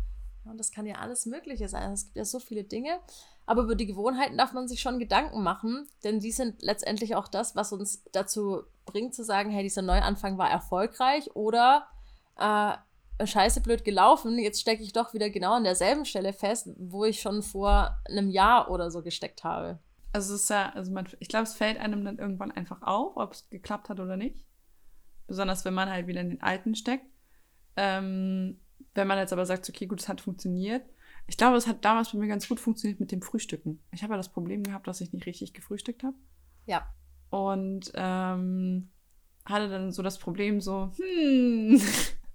Und 0.49 0.59
das 0.59 0.71
kann 0.71 0.87
ja 0.87 0.97
alles 0.97 1.27
Mögliche 1.27 1.69
sein. 1.69 1.93
Es 1.93 2.05
gibt 2.05 2.17
ja 2.17 2.25
so 2.25 2.39
viele 2.39 2.65
Dinge. 2.65 2.99
Aber 3.47 3.63
über 3.63 3.77
die 3.77 3.87
Gewohnheiten 3.87 4.37
darf 4.37 4.53
man 4.53 4.67
sich 4.69 4.81
schon 4.81 4.99
Gedanken 4.99 5.43
machen, 5.43 5.89
denn 6.03 6.19
die 6.19 6.33
sind 6.33 6.63
letztendlich 6.63 7.15
auch 7.15 7.29
das, 7.29 7.55
was 7.55 7.73
uns 7.73 8.03
dazu 8.13 8.63
bringt 8.87 9.15
zu 9.15 9.25
sagen, 9.25 9.51
hey, 9.51 9.63
dieser 9.63 9.83
Neuanfang 9.83 10.37
war 10.37 10.51
erfolgreich 10.51 11.35
oder 11.37 11.87
äh, 12.37 12.73
scheiße 13.25 13.61
blöd 13.61 13.85
gelaufen, 13.85 14.39
jetzt 14.39 14.61
stecke 14.61 14.83
ich 14.83 14.93
doch 14.93 15.15
wieder 15.15 15.31
genau 15.31 15.55
an 15.55 15.65
derselben 15.65 16.05
Stelle 16.05 16.33
fest, 16.33 16.69
wo 16.77 17.05
ich 17.05 17.21
schon 17.21 17.43
vor 17.43 17.99
einem 18.09 18.29
Jahr 18.31 18.71
oder 18.71 18.91
so 18.91 19.03
gesteckt 19.03 19.45
habe. 19.45 19.79
Also 20.13 20.35
es 20.35 20.43
ist 20.43 20.51
ja, 20.51 20.71
also 20.71 20.93
man, 20.93 21.07
ich 21.21 21.29
glaube, 21.29 21.45
es 21.45 21.55
fällt 21.55 21.79
einem 21.79 22.05
dann 22.05 22.19
irgendwann 22.19 22.51
einfach 22.51 22.83
auf, 22.83 23.17
ob 23.17 23.33
es 23.33 23.49
geklappt 23.49 23.89
hat 23.89 24.01
oder 24.01 24.17
nicht. 24.17 24.45
Besonders 25.27 25.65
wenn 25.65 25.75
man 25.75 25.91
halt 25.91 26.07
wieder 26.07 26.21
in 26.21 26.31
den 26.31 26.43
alten 26.43 26.75
steckt. 26.75 27.07
Ähm, 27.77 28.61
wenn 28.97 29.07
man 29.07 29.19
jetzt 29.19 29.33
aber 29.33 29.47
sagt, 29.47 29.69
okay, 29.69 29.87
gut, 29.87 30.01
es 30.01 30.09
hat 30.09 30.21
funktioniert. 30.21 30.83
Ich 31.27 31.37
glaube, 31.37 31.57
es 31.57 31.67
hat 31.67 31.85
damals 31.85 32.13
bei 32.13 32.19
mir 32.19 32.29
ganz 32.29 32.49
gut 32.49 32.61
funktioniert 32.61 33.01
mit 33.01 33.11
dem 33.11 33.23
Frühstücken. 33.23 33.81
Ich 33.91 34.03
habe 34.03 34.13
ja 34.13 34.17
das 34.17 34.29
Problem 34.29 34.63
gehabt, 34.63 34.87
dass 34.87 35.01
ich 35.01 35.13
nicht 35.13 35.27
richtig 35.27 35.55
gefrühstückt 35.55 36.05
habe. 36.05 36.17
Ja. 36.67 36.89
Und 37.31 37.91
ähm, 37.95 38.91
hatte 39.45 39.69
dann 39.69 39.93
so 39.93 40.03
das 40.03 40.19
Problem 40.19 40.61
so, 40.61 40.93
hm, 40.97 41.81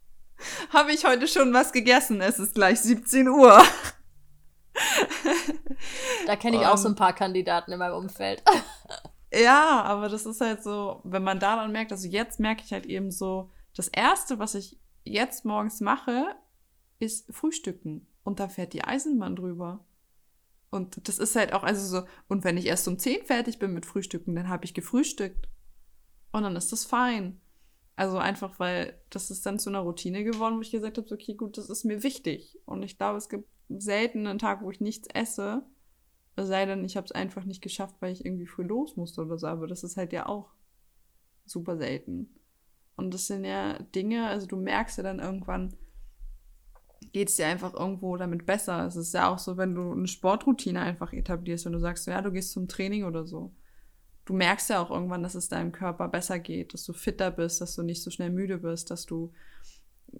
habe 0.74 0.92
ich 0.92 1.06
heute 1.06 1.28
schon 1.28 1.54
was 1.54 1.72
gegessen? 1.72 2.22
Es 2.22 2.40
ist 2.40 2.56
gleich 2.56 2.82
17 2.82 3.30
Uhr. 3.30 3.62
da 6.28 6.36
kenne 6.36 6.58
ich 6.58 6.64
um, 6.64 6.68
auch 6.68 6.78
so 6.78 6.90
ein 6.90 6.96
paar 6.96 7.14
Kandidaten 7.14 7.72
in 7.72 7.80
meinem 7.80 7.96
Umfeld. 7.96 8.44
ja, 9.34 9.82
aber 9.84 10.10
das 10.10 10.26
ist 10.26 10.42
halt 10.42 10.64
so, 10.64 11.02
wenn 11.04 11.24
man 11.24 11.40
daran 11.40 11.72
merkt, 11.72 11.92
also 11.92 12.08
jetzt 12.08 12.40
merke 12.40 12.64
ich 12.66 12.74
halt 12.74 12.86
eben 12.86 13.12
so, 13.12 13.52
das 13.76 13.88
Erste, 13.88 14.40
was 14.40 14.56
ich 14.56 14.80
jetzt 15.04 15.46
morgens 15.46 15.80
mache, 15.80 16.36
ist 17.02 17.34
Frühstücken. 17.34 18.08
Und 18.24 18.40
da 18.40 18.48
fährt 18.48 18.74
die 18.74 18.84
Eisenbahn 18.84 19.36
drüber. 19.36 19.84
Und 20.70 21.08
das 21.08 21.20
ist 21.20 21.36
halt 21.36 21.54
auch, 21.54 21.64
also 21.64 21.86
so, 21.86 22.08
und 22.30 22.44
wenn 22.44 22.58
ich 22.58 22.68
erst 22.68 22.88
um 22.88 22.98
10 22.98 23.26
fertig 23.26 23.60
bin 23.60 23.74
mit 23.74 23.86
Frühstücken, 23.86 24.36
dann 24.36 24.48
habe 24.48 24.64
ich 24.66 24.74
gefrühstückt. 24.74 25.50
Und 26.32 26.44
dann 26.44 26.56
ist 26.56 26.72
das 26.72 26.86
fein. 26.86 27.42
Also 27.98 28.18
einfach, 28.18 28.58
weil 28.58 29.00
das 29.10 29.32
ist 29.32 29.46
dann 29.46 29.60
zu 29.60 29.70
einer 29.70 29.80
Routine 29.80 30.24
geworden, 30.24 30.58
wo 30.58 30.62
ich 30.62 30.72
gesagt 30.72 30.98
habe, 30.98 31.14
okay, 31.14 31.34
gut, 31.34 31.58
das 31.58 31.70
ist 31.70 31.84
mir 31.84 32.04
wichtig. 32.04 32.58
Und 32.66 32.84
ich 32.84 32.98
glaube, 32.98 33.18
es 33.18 33.28
gibt 33.28 33.50
selten 33.70 34.26
einen 34.28 34.40
Tag, 34.40 34.64
wo 34.64 34.72
ich 34.72 34.80
nichts 34.80 35.08
esse. 35.14 35.64
Es 36.36 36.48
sei 36.48 36.66
denn, 36.66 36.86
ich 36.86 36.96
habe 36.96 37.06
es 37.06 37.12
einfach 37.12 37.44
nicht 37.44 37.62
geschafft, 37.62 37.96
weil 38.00 38.14
ich 38.14 38.26
irgendwie 38.26 38.48
früh 38.48 38.64
los 38.64 38.96
musste 38.96 39.22
oder 39.22 39.38
so. 39.38 39.48
Aber 39.48 39.68
das 39.68 39.84
ist 39.84 39.98
halt 39.98 40.14
ja 40.14 40.28
auch 40.28 40.54
super 41.46 41.76
selten. 41.78 42.34
Und 42.96 43.14
das 43.14 43.28
sind 43.28 43.44
ja 43.44 43.78
Dinge, 43.96 44.28
also 44.28 44.48
du 44.48 44.56
merkst 44.56 44.98
ja 44.98 45.04
dann 45.04 45.20
irgendwann, 45.20 45.76
geht 47.14 47.30
es 47.30 47.36
dir 47.36 47.48
einfach 47.48 47.74
irgendwo 47.74 48.16
damit 48.18 48.46
besser. 48.46 48.86
Es 48.86 48.96
ist 48.96 49.14
ja 49.14 49.30
auch 49.30 49.40
so, 49.40 49.58
wenn 49.58 49.76
du 49.76 49.92
eine 49.92 50.08
Sportroutine 50.08 50.82
einfach 50.82 51.14
etablierst, 51.14 51.66
wenn 51.66 51.74
du 51.74 51.80
sagst, 51.80 52.08
ja, 52.08 52.22
du 52.22 52.32
gehst 52.32 52.52
zum 52.52 52.68
Training 52.68 53.04
oder 53.04 53.26
so. 53.26 53.54
Du 54.26 54.34
merkst 54.34 54.70
ja 54.70 54.82
auch 54.82 54.92
irgendwann, 54.92 55.24
dass 55.24 55.36
es 55.36 55.50
deinem 55.50 55.72
Körper 55.72 56.08
besser 56.08 56.40
geht, 56.40 56.74
dass 56.74 56.86
du 56.86 56.94
fitter 56.94 57.32
bist, 57.32 57.60
dass 57.60 57.76
du 57.76 57.84
nicht 57.84 58.04
so 58.04 58.12
schnell 58.12 58.30
müde 58.30 58.60
bist, 58.60 58.92
dass 58.92 59.06
du 59.06 59.34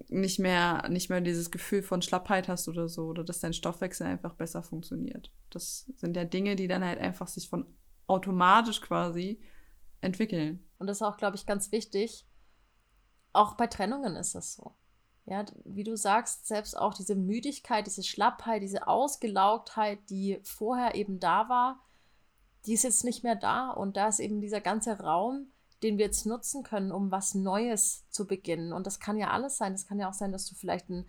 nicht 0.08 0.38
mehr, 0.38 0.88
nicht 0.88 1.08
mehr 1.08 1.20
dieses 1.20 1.50
Gefühl 1.50 1.82
von 1.82 2.02
Schlappheit 2.02 2.48
hast 2.48 2.68
oder 2.68 2.88
so, 2.88 3.06
oder 3.06 3.24
dass 3.24 3.40
dein 3.40 3.52
Stoffwechsel 3.52 4.06
einfach 4.06 4.34
besser 4.34 4.62
funktioniert. 4.62 5.30
Das 5.50 5.90
sind 5.96 6.16
ja 6.16 6.24
Dinge, 6.24 6.56
die 6.56 6.68
dann 6.68 6.84
halt 6.84 6.98
einfach 6.98 7.28
sich 7.28 7.48
von 7.48 7.66
automatisch 8.06 8.80
quasi 8.80 9.40
entwickeln. 10.00 10.66
Und 10.78 10.86
das 10.88 10.98
ist 10.98 11.02
auch, 11.02 11.16
glaube 11.16 11.36
ich, 11.36 11.46
ganz 11.46 11.72
wichtig. 11.72 12.26
Auch 13.32 13.56
bei 13.56 13.66
Trennungen 13.66 14.16
ist 14.16 14.34
das 14.34 14.54
so. 14.54 14.74
Ja, 15.24 15.44
wie 15.64 15.84
du 15.84 15.96
sagst, 15.96 16.46
selbst 16.48 16.76
auch 16.76 16.94
diese 16.94 17.14
Müdigkeit, 17.14 17.86
diese 17.86 18.02
Schlappheit, 18.02 18.62
diese 18.62 18.88
Ausgelaugtheit, 18.88 19.98
die 20.10 20.40
vorher 20.42 20.96
eben 20.96 21.20
da 21.20 21.48
war, 21.48 21.80
die 22.66 22.74
ist 22.74 22.82
jetzt 22.82 23.04
nicht 23.04 23.22
mehr 23.22 23.36
da. 23.36 23.70
Und 23.70 23.96
da 23.96 24.08
ist 24.08 24.18
eben 24.18 24.40
dieser 24.40 24.60
ganze 24.60 24.98
Raum, 24.98 25.46
den 25.82 25.98
wir 25.98 26.06
jetzt 26.06 26.26
nutzen 26.26 26.62
können, 26.62 26.92
um 26.92 27.10
was 27.10 27.34
Neues 27.34 28.04
zu 28.10 28.26
beginnen. 28.26 28.72
Und 28.72 28.86
das 28.86 29.00
kann 29.00 29.16
ja 29.16 29.30
alles 29.30 29.56
sein. 29.56 29.72
Das 29.72 29.86
kann 29.86 29.98
ja 29.98 30.08
auch 30.08 30.14
sein, 30.14 30.32
dass 30.32 30.46
du 30.46 30.54
vielleicht 30.54 30.88
ein 30.90 31.08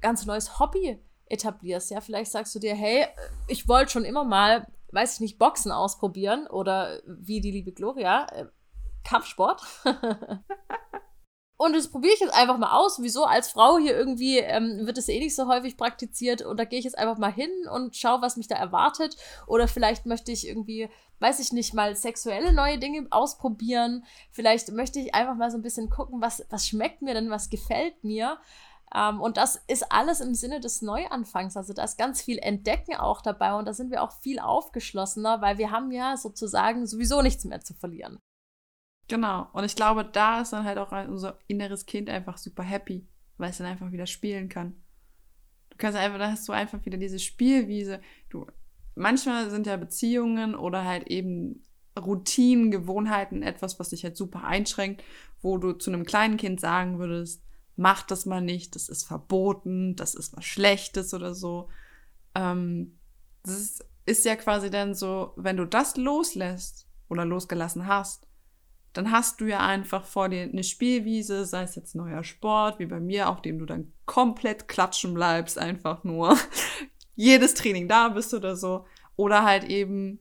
ganz 0.00 0.26
neues 0.26 0.58
Hobby 0.58 0.98
etablierst. 1.26 1.90
Ja, 1.90 2.00
vielleicht 2.00 2.30
sagst 2.30 2.54
du 2.54 2.58
dir, 2.58 2.74
hey, 2.74 3.06
ich 3.48 3.68
wollte 3.68 3.92
schon 3.92 4.04
immer 4.04 4.24
mal, 4.24 4.66
weiß 4.92 5.14
ich 5.14 5.20
nicht, 5.20 5.38
Boxen 5.38 5.72
ausprobieren 5.72 6.46
oder 6.46 7.00
wie 7.06 7.40
die 7.40 7.50
liebe 7.50 7.72
Gloria, 7.72 8.26
äh, 8.32 8.46
Kampfsport. 9.04 9.62
Und 11.58 11.74
das 11.74 11.88
probiere 11.88 12.12
ich 12.12 12.20
jetzt 12.20 12.34
einfach 12.34 12.58
mal 12.58 12.76
aus. 12.76 13.00
Wieso 13.00 13.24
als 13.24 13.48
Frau 13.48 13.78
hier 13.78 13.96
irgendwie 13.96 14.38
ähm, 14.38 14.86
wird 14.86 14.98
es 14.98 15.08
eh 15.08 15.18
nicht 15.18 15.34
so 15.34 15.46
häufig 15.46 15.76
praktiziert 15.76 16.42
und 16.42 16.58
da 16.58 16.64
gehe 16.64 16.78
ich 16.78 16.84
jetzt 16.84 16.98
einfach 16.98 17.16
mal 17.16 17.32
hin 17.32 17.50
und 17.72 17.96
schaue, 17.96 18.20
was 18.20 18.36
mich 18.36 18.46
da 18.46 18.56
erwartet. 18.56 19.16
Oder 19.46 19.66
vielleicht 19.66 20.04
möchte 20.04 20.32
ich 20.32 20.46
irgendwie, 20.46 20.90
weiß 21.20 21.40
ich 21.40 21.52
nicht, 21.52 21.72
mal 21.72 21.96
sexuelle 21.96 22.52
neue 22.52 22.78
Dinge 22.78 23.06
ausprobieren. 23.10 24.04
Vielleicht 24.32 24.70
möchte 24.72 25.00
ich 25.00 25.14
einfach 25.14 25.34
mal 25.34 25.50
so 25.50 25.56
ein 25.56 25.62
bisschen 25.62 25.88
gucken, 25.88 26.20
was, 26.20 26.44
was 26.50 26.66
schmeckt 26.66 27.00
mir 27.00 27.14
denn, 27.14 27.30
was 27.30 27.48
gefällt 27.48 28.04
mir. 28.04 28.38
Ähm, 28.94 29.22
und 29.22 29.38
das 29.38 29.62
ist 29.66 29.90
alles 29.90 30.20
im 30.20 30.34
Sinne 30.34 30.60
des 30.60 30.82
Neuanfangs. 30.82 31.56
Also 31.56 31.72
da 31.72 31.84
ist 31.84 31.96
ganz 31.96 32.20
viel 32.20 32.38
Entdecken 32.38 32.96
auch 32.96 33.22
dabei 33.22 33.54
und 33.54 33.66
da 33.66 33.72
sind 33.72 33.90
wir 33.90 34.02
auch 34.02 34.12
viel 34.12 34.40
aufgeschlossener, 34.40 35.40
weil 35.40 35.56
wir 35.56 35.70
haben 35.70 35.90
ja 35.90 36.18
sozusagen 36.18 36.86
sowieso 36.86 37.22
nichts 37.22 37.44
mehr 37.46 37.62
zu 37.62 37.72
verlieren. 37.72 38.20
Genau. 39.08 39.48
Und 39.52 39.64
ich 39.64 39.76
glaube, 39.76 40.04
da 40.04 40.40
ist 40.40 40.52
dann 40.52 40.64
halt 40.64 40.78
auch 40.78 40.92
unser 41.08 41.38
inneres 41.46 41.86
Kind 41.86 42.10
einfach 42.10 42.38
super 42.38 42.62
happy, 42.62 43.06
weil 43.38 43.50
es 43.50 43.58
dann 43.58 43.66
einfach 43.66 43.92
wieder 43.92 44.06
spielen 44.06 44.48
kann. 44.48 44.74
Du 45.70 45.76
kannst 45.78 45.98
einfach, 45.98 46.18
da 46.18 46.30
hast 46.30 46.48
du 46.48 46.52
einfach 46.52 46.84
wieder 46.84 46.98
diese 46.98 47.18
Spielwiese. 47.18 48.00
Du, 48.30 48.46
manchmal 48.94 49.50
sind 49.50 49.66
ja 49.66 49.76
Beziehungen 49.76 50.54
oder 50.54 50.84
halt 50.84 51.06
eben 51.08 51.62
Routinen, 51.98 52.70
Gewohnheiten 52.70 53.42
etwas, 53.42 53.78
was 53.78 53.90
dich 53.90 54.04
halt 54.04 54.16
super 54.16 54.44
einschränkt, 54.44 55.02
wo 55.40 55.58
du 55.58 55.72
zu 55.72 55.90
einem 55.90 56.04
kleinen 56.04 56.36
Kind 56.36 56.60
sagen 56.60 56.98
würdest, 56.98 57.42
mach 57.76 58.02
das 58.02 58.26
mal 58.26 58.40
nicht, 58.40 58.74
das 58.74 58.88
ist 58.88 59.04
verboten, 59.04 59.96
das 59.96 60.14
ist 60.14 60.36
was 60.36 60.44
Schlechtes 60.44 61.14
oder 61.14 61.34
so. 61.34 61.68
Ähm, 62.34 62.98
das 63.42 63.58
ist, 63.58 63.84
ist 64.06 64.24
ja 64.24 64.36
quasi 64.36 64.70
dann 64.70 64.94
so, 64.94 65.32
wenn 65.36 65.56
du 65.56 65.66
das 65.66 65.96
loslässt 65.96 66.88
oder 67.08 67.24
losgelassen 67.24 67.86
hast, 67.86 68.25
dann 68.96 69.10
hast 69.10 69.40
du 69.40 69.46
ja 69.46 69.60
einfach 69.60 70.04
vor 70.04 70.28
dir 70.28 70.42
eine 70.42 70.64
Spielwiese, 70.64 71.44
sei 71.44 71.62
es 71.62 71.74
jetzt 71.74 71.94
neuer 71.94 72.24
Sport, 72.24 72.78
wie 72.78 72.86
bei 72.86 73.00
mir, 73.00 73.28
auf 73.28 73.42
dem 73.42 73.58
du 73.58 73.66
dann 73.66 73.92
komplett 74.04 74.68
klatschen 74.68 75.14
bleibst, 75.14 75.58
einfach 75.58 76.04
nur. 76.04 76.36
jedes 77.16 77.54
Training 77.54 77.88
da 77.88 78.10
bist 78.10 78.32
oder 78.34 78.54
so. 78.54 78.84
Oder 79.16 79.42
halt 79.42 79.64
eben 79.64 80.20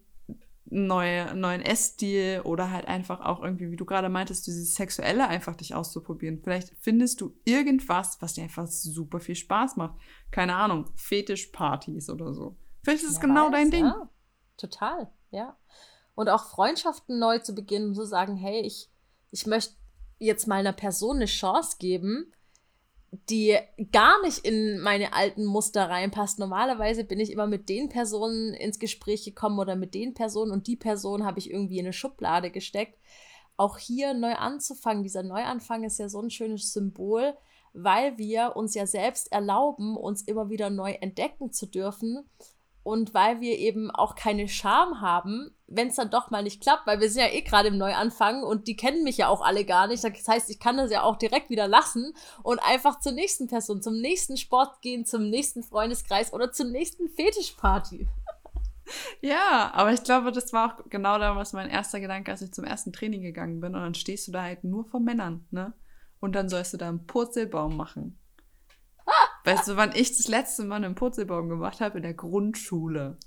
neue, 0.65 1.35
neuen 1.35 1.61
Essstil 1.61 2.41
oder 2.43 2.71
halt 2.71 2.87
einfach 2.87 3.21
auch 3.21 3.43
irgendwie, 3.43 3.69
wie 3.69 3.75
du 3.75 3.85
gerade 3.85 4.09
meintest, 4.09 4.47
dieses 4.47 4.73
Sexuelle 4.73 5.27
einfach 5.27 5.55
dich 5.55 5.75
auszuprobieren. 5.75 6.39
Vielleicht 6.41 6.73
findest 6.79 7.21
du 7.21 7.37
irgendwas, 7.43 8.21
was 8.21 8.33
dir 8.33 8.45
einfach 8.45 8.65
super 8.65 9.19
viel 9.19 9.35
Spaß 9.35 9.75
macht. 9.75 9.95
Keine 10.31 10.55
Ahnung, 10.55 10.85
Fetischpartys 10.95 12.09
oder 12.09 12.33
so. 12.33 12.57
Vielleicht 12.83 13.03
ist 13.03 13.11
es 13.11 13.19
genau 13.19 13.47
weiß, 13.47 13.51
dein 13.51 13.71
Ding. 13.71 13.85
Ja, 13.85 14.09
total, 14.57 15.11
ja. 15.31 15.55
Und 16.15 16.29
auch 16.29 16.45
Freundschaften 16.45 17.19
neu 17.19 17.39
zu 17.39 17.53
beginnen, 17.53 17.93
zu 17.93 18.05
sagen, 18.05 18.35
hey, 18.37 18.61
ich, 18.61 18.89
ich 19.31 19.45
möchte 19.45 19.75
jetzt 20.17 20.47
mal 20.47 20.55
einer 20.55 20.73
Person 20.73 21.17
eine 21.17 21.25
Chance 21.25 21.77
geben, 21.77 22.31
die 23.29 23.57
gar 23.91 24.21
nicht 24.23 24.39
in 24.39 24.79
meine 24.79 25.13
alten 25.13 25.45
Muster 25.45 25.89
reinpasst. 25.89 26.39
Normalerweise 26.39 27.03
bin 27.03 27.19
ich 27.19 27.31
immer 27.31 27.47
mit 27.47 27.69
den 27.69 27.89
Personen 27.89 28.53
ins 28.53 28.79
Gespräch 28.79 29.23
gekommen 29.23 29.59
oder 29.59 29.75
mit 29.75 29.93
den 29.93 30.13
Personen 30.13 30.51
und 30.51 30.67
die 30.67 30.75
Person 30.75 31.25
habe 31.25 31.39
ich 31.39 31.49
irgendwie 31.49 31.79
in 31.79 31.85
eine 31.85 31.93
Schublade 31.93 32.51
gesteckt. 32.51 32.99
Auch 33.57 33.77
hier 33.77 34.13
neu 34.13 34.33
anzufangen, 34.33 35.03
dieser 35.03 35.23
Neuanfang 35.23 35.83
ist 35.83 35.97
ja 35.97 36.09
so 36.09 36.21
ein 36.21 36.29
schönes 36.29 36.73
Symbol, 36.73 37.35
weil 37.73 38.17
wir 38.17 38.55
uns 38.55 38.73
ja 38.73 38.85
selbst 38.85 39.31
erlauben, 39.31 39.95
uns 39.95 40.21
immer 40.23 40.49
wieder 40.49 40.69
neu 40.69 40.91
entdecken 40.91 41.51
zu 41.51 41.65
dürfen 41.65 42.25
und 42.85 43.15
weil 43.15 43.41
wir 43.41 43.57
eben 43.57 43.89
auch 43.89 44.13
keine 44.13 44.47
Scham 44.47 45.01
haben, 45.01 45.49
wenn 45.65 45.87
es 45.87 45.95
dann 45.95 46.11
doch 46.11 46.29
mal 46.29 46.43
nicht 46.43 46.61
klappt, 46.61 46.85
weil 46.85 46.99
wir 46.99 47.09
sind 47.09 47.23
ja 47.23 47.31
eh 47.31 47.41
gerade 47.41 47.69
im 47.69 47.79
Neuanfang 47.79 48.43
und 48.43 48.67
die 48.67 48.75
kennen 48.75 49.03
mich 49.03 49.17
ja 49.17 49.27
auch 49.27 49.41
alle 49.41 49.65
gar 49.65 49.87
nicht. 49.87 50.03
Das 50.03 50.27
heißt, 50.27 50.51
ich 50.51 50.59
kann 50.59 50.77
das 50.77 50.91
ja 50.91 51.01
auch 51.01 51.15
direkt 51.15 51.49
wieder 51.49 51.67
lassen 51.67 52.13
und 52.43 52.59
einfach 52.59 52.99
zur 52.99 53.13
nächsten 53.13 53.47
Person, 53.47 53.81
zum 53.81 53.99
nächsten 53.99 54.37
Sport 54.37 54.83
gehen, 54.83 55.03
zum 55.03 55.31
nächsten 55.31 55.63
Freundeskreis 55.63 56.31
oder 56.31 56.51
zur 56.51 56.67
nächsten 56.67 57.09
Fetischparty. 57.09 58.07
Ja, 59.19 59.71
aber 59.73 59.93
ich 59.93 60.03
glaube, 60.03 60.31
das 60.31 60.53
war 60.53 60.71
auch 60.71 60.89
genau 60.91 61.17
damals 61.17 61.53
mein 61.53 61.71
erster 61.71 61.99
Gedanke, 61.99 62.29
als 62.29 62.43
ich 62.43 62.53
zum 62.53 62.65
ersten 62.65 62.93
Training 62.93 63.23
gegangen 63.23 63.59
bin. 63.59 63.73
Und 63.73 63.81
dann 63.81 63.95
stehst 63.95 64.27
du 64.27 64.31
da 64.31 64.43
halt 64.43 64.63
nur 64.63 64.85
vor 64.85 64.99
Männern, 64.99 65.47
ne? 65.49 65.73
Und 66.19 66.35
dann 66.35 66.49
sollst 66.49 66.71
du 66.75 66.77
da 66.77 66.89
einen 66.89 67.07
Purzelbaum 67.07 67.75
machen. 67.75 68.19
Weißt 69.45 69.67
du, 69.67 69.77
wann 69.77 69.95
ich 69.95 70.17
das 70.17 70.27
letzte 70.27 70.65
Mal 70.65 70.83
einen 70.83 70.95
Purzelbaum 70.95 71.49
gemacht 71.49 71.79
habe? 71.79 71.97
In 71.97 72.03
der 72.03 72.13
Grundschule. 72.13 73.17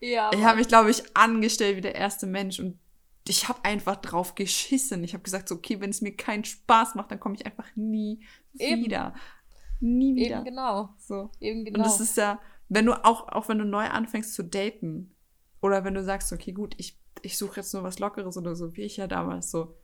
Ja. 0.00 0.30
Ich 0.32 0.44
habe 0.44 0.58
mich, 0.58 0.68
glaube 0.68 0.90
ich, 0.90 1.02
angestellt 1.16 1.76
wie 1.76 1.80
der 1.80 1.94
erste 1.94 2.26
Mensch 2.26 2.60
und 2.60 2.78
ich 3.26 3.48
habe 3.48 3.64
einfach 3.64 3.96
drauf 3.96 4.34
geschissen. 4.34 5.02
Ich 5.02 5.14
habe 5.14 5.22
gesagt, 5.22 5.48
so, 5.48 5.56
okay, 5.56 5.80
wenn 5.80 5.90
es 5.90 6.00
mir 6.00 6.14
keinen 6.14 6.44
Spaß 6.44 6.94
macht, 6.94 7.10
dann 7.10 7.20
komme 7.20 7.34
ich 7.34 7.46
einfach 7.46 7.66
nie 7.74 8.24
Eben. 8.58 8.84
wieder. 8.84 9.14
Nie 9.80 10.14
wieder. 10.14 10.36
Eben 10.36 10.44
genau. 10.44 10.90
So. 10.98 11.30
Eben 11.40 11.64
genau. 11.64 11.78
Und 11.78 11.86
das 11.86 12.00
ist 12.00 12.16
ja, 12.16 12.38
wenn 12.68 12.86
du 12.86 12.92
auch, 13.04 13.28
auch 13.28 13.48
wenn 13.48 13.58
du 13.58 13.64
neu 13.64 13.84
anfängst 13.84 14.34
zu 14.34 14.44
daten 14.44 15.14
oder 15.60 15.84
wenn 15.84 15.94
du 15.94 16.04
sagst, 16.04 16.32
okay, 16.32 16.52
gut, 16.52 16.74
ich, 16.76 16.98
ich 17.22 17.38
suche 17.38 17.56
jetzt 17.56 17.72
nur 17.72 17.82
was 17.82 17.98
Lockeres 17.98 18.36
oder 18.36 18.54
so, 18.54 18.76
wie 18.76 18.82
ich 18.82 18.98
ja 18.98 19.06
damals 19.06 19.50
so, 19.50 19.74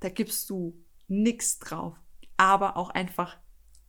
da 0.00 0.08
gibst 0.08 0.50
du 0.50 0.76
nichts 1.06 1.58
drauf. 1.58 1.96
Aber 2.36 2.76
auch 2.76 2.90
einfach 2.90 3.36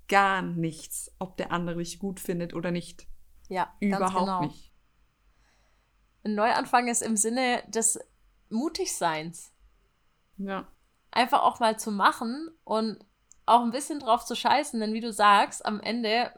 gar 0.08 0.42
nichts, 0.42 1.12
ob 1.20 1.38
der 1.38 1.52
andere 1.52 1.80
dich 1.80 2.00
gut 2.00 2.20
findet 2.20 2.54
oder 2.54 2.72
nicht. 2.72 3.08
Ja, 3.50 3.74
überhaupt 3.80 4.14
genau. 4.14 4.42
nicht. 4.42 4.72
Ein 6.24 6.36
Neuanfang 6.36 6.88
ist 6.88 7.02
im 7.02 7.18
Sinne 7.18 7.64
des 7.68 8.00
Mutigseins. 8.50 9.52
Ja. 10.38 10.68
Einfach 11.12 11.44
auch 11.44 11.60
mal 11.60 11.78
zu 11.78 11.92
machen 11.92 12.50
und 12.64 13.00
auch 13.46 13.62
ein 13.62 13.72
bisschen 13.72 14.00
drauf 14.00 14.26
zu 14.26 14.36
scheißen, 14.36 14.80
denn 14.80 14.94
wie 14.94 15.02
du 15.02 15.14
sagst, 15.14 15.66
am 15.66 15.80
Ende 15.80 16.32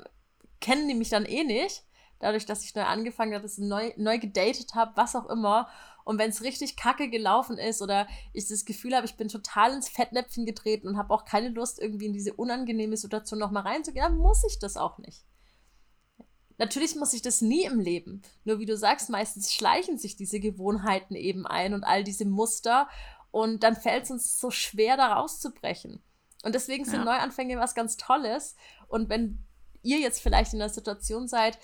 kennen 0.60 0.88
die 0.88 0.94
mich 0.94 1.10
dann 1.10 1.26
eh 1.26 1.44
nicht. 1.44 1.84
Dadurch, 2.20 2.46
dass 2.46 2.64
ich 2.64 2.76
neu 2.76 2.84
angefangen 2.84 3.34
habe, 3.34 3.44
dass 3.44 3.58
ich 3.58 3.66
neu, 3.66 3.94
neu 3.96 4.18
gedatet 4.18 4.74
habe, 4.76 4.92
was 4.96 5.16
auch 5.16 5.28
immer. 5.28 5.70
Und 6.08 6.20
wenn 6.20 6.30
es 6.30 6.42
richtig 6.42 6.78
kacke 6.78 7.10
gelaufen 7.10 7.58
ist 7.58 7.82
oder 7.82 8.08
ich 8.32 8.48
das 8.48 8.64
Gefühl 8.64 8.96
habe, 8.96 9.06
ich 9.06 9.18
bin 9.18 9.28
total 9.28 9.74
ins 9.74 9.90
Fettnäpfchen 9.90 10.46
getreten 10.46 10.88
und 10.88 10.98
habe 10.98 11.14
auch 11.14 11.26
keine 11.26 11.50
Lust, 11.50 11.80
irgendwie 11.80 12.06
in 12.06 12.14
diese 12.14 12.34
unangenehme 12.34 12.96
Situation 12.96 13.38
nochmal 13.38 13.64
reinzugehen, 13.64 14.06
dann 14.06 14.18
muss 14.18 14.42
ich 14.50 14.58
das 14.58 14.78
auch 14.78 15.00
nicht. 15.00 15.26
Natürlich 16.58 16.96
muss 16.96 17.12
ich 17.12 17.24
das 17.24 17.42
nie 17.42 17.66
im 17.66 17.82
Leben. 17.82 18.22
Nur 18.46 18.60
wie 18.60 18.66
du 18.66 18.78
sagst, 18.78 19.10
meistens 19.10 19.54
schleichen 19.54 19.98
sich 19.98 20.16
diese 20.16 20.40
Gewohnheiten 20.40 21.14
eben 21.14 21.46
ein 21.46 21.74
und 21.74 21.84
all 21.84 22.06
diese 22.06 22.24
Muster. 22.24 22.88
Und 23.32 23.64
dann 23.64 23.76
fällt 23.76 24.06
es 24.06 24.12
uns 24.12 24.40
so 24.40 24.50
schwer, 24.50 24.96
da 24.96 25.14
rauszubrechen. 25.16 26.02
Und 26.42 26.56
deswegen 26.56 26.86
sind 26.86 27.00
ja. 27.00 27.04
Neuanfänge 27.04 27.60
was 27.60 27.76
ganz 27.76 27.98
Tolles. 27.98 28.56
Und 28.88 29.10
wenn 29.10 29.46
ihr 29.82 30.00
jetzt 30.00 30.22
vielleicht 30.22 30.54
in 30.54 30.60
der 30.60 30.70
Situation 30.70 31.28
seid, 31.28 31.60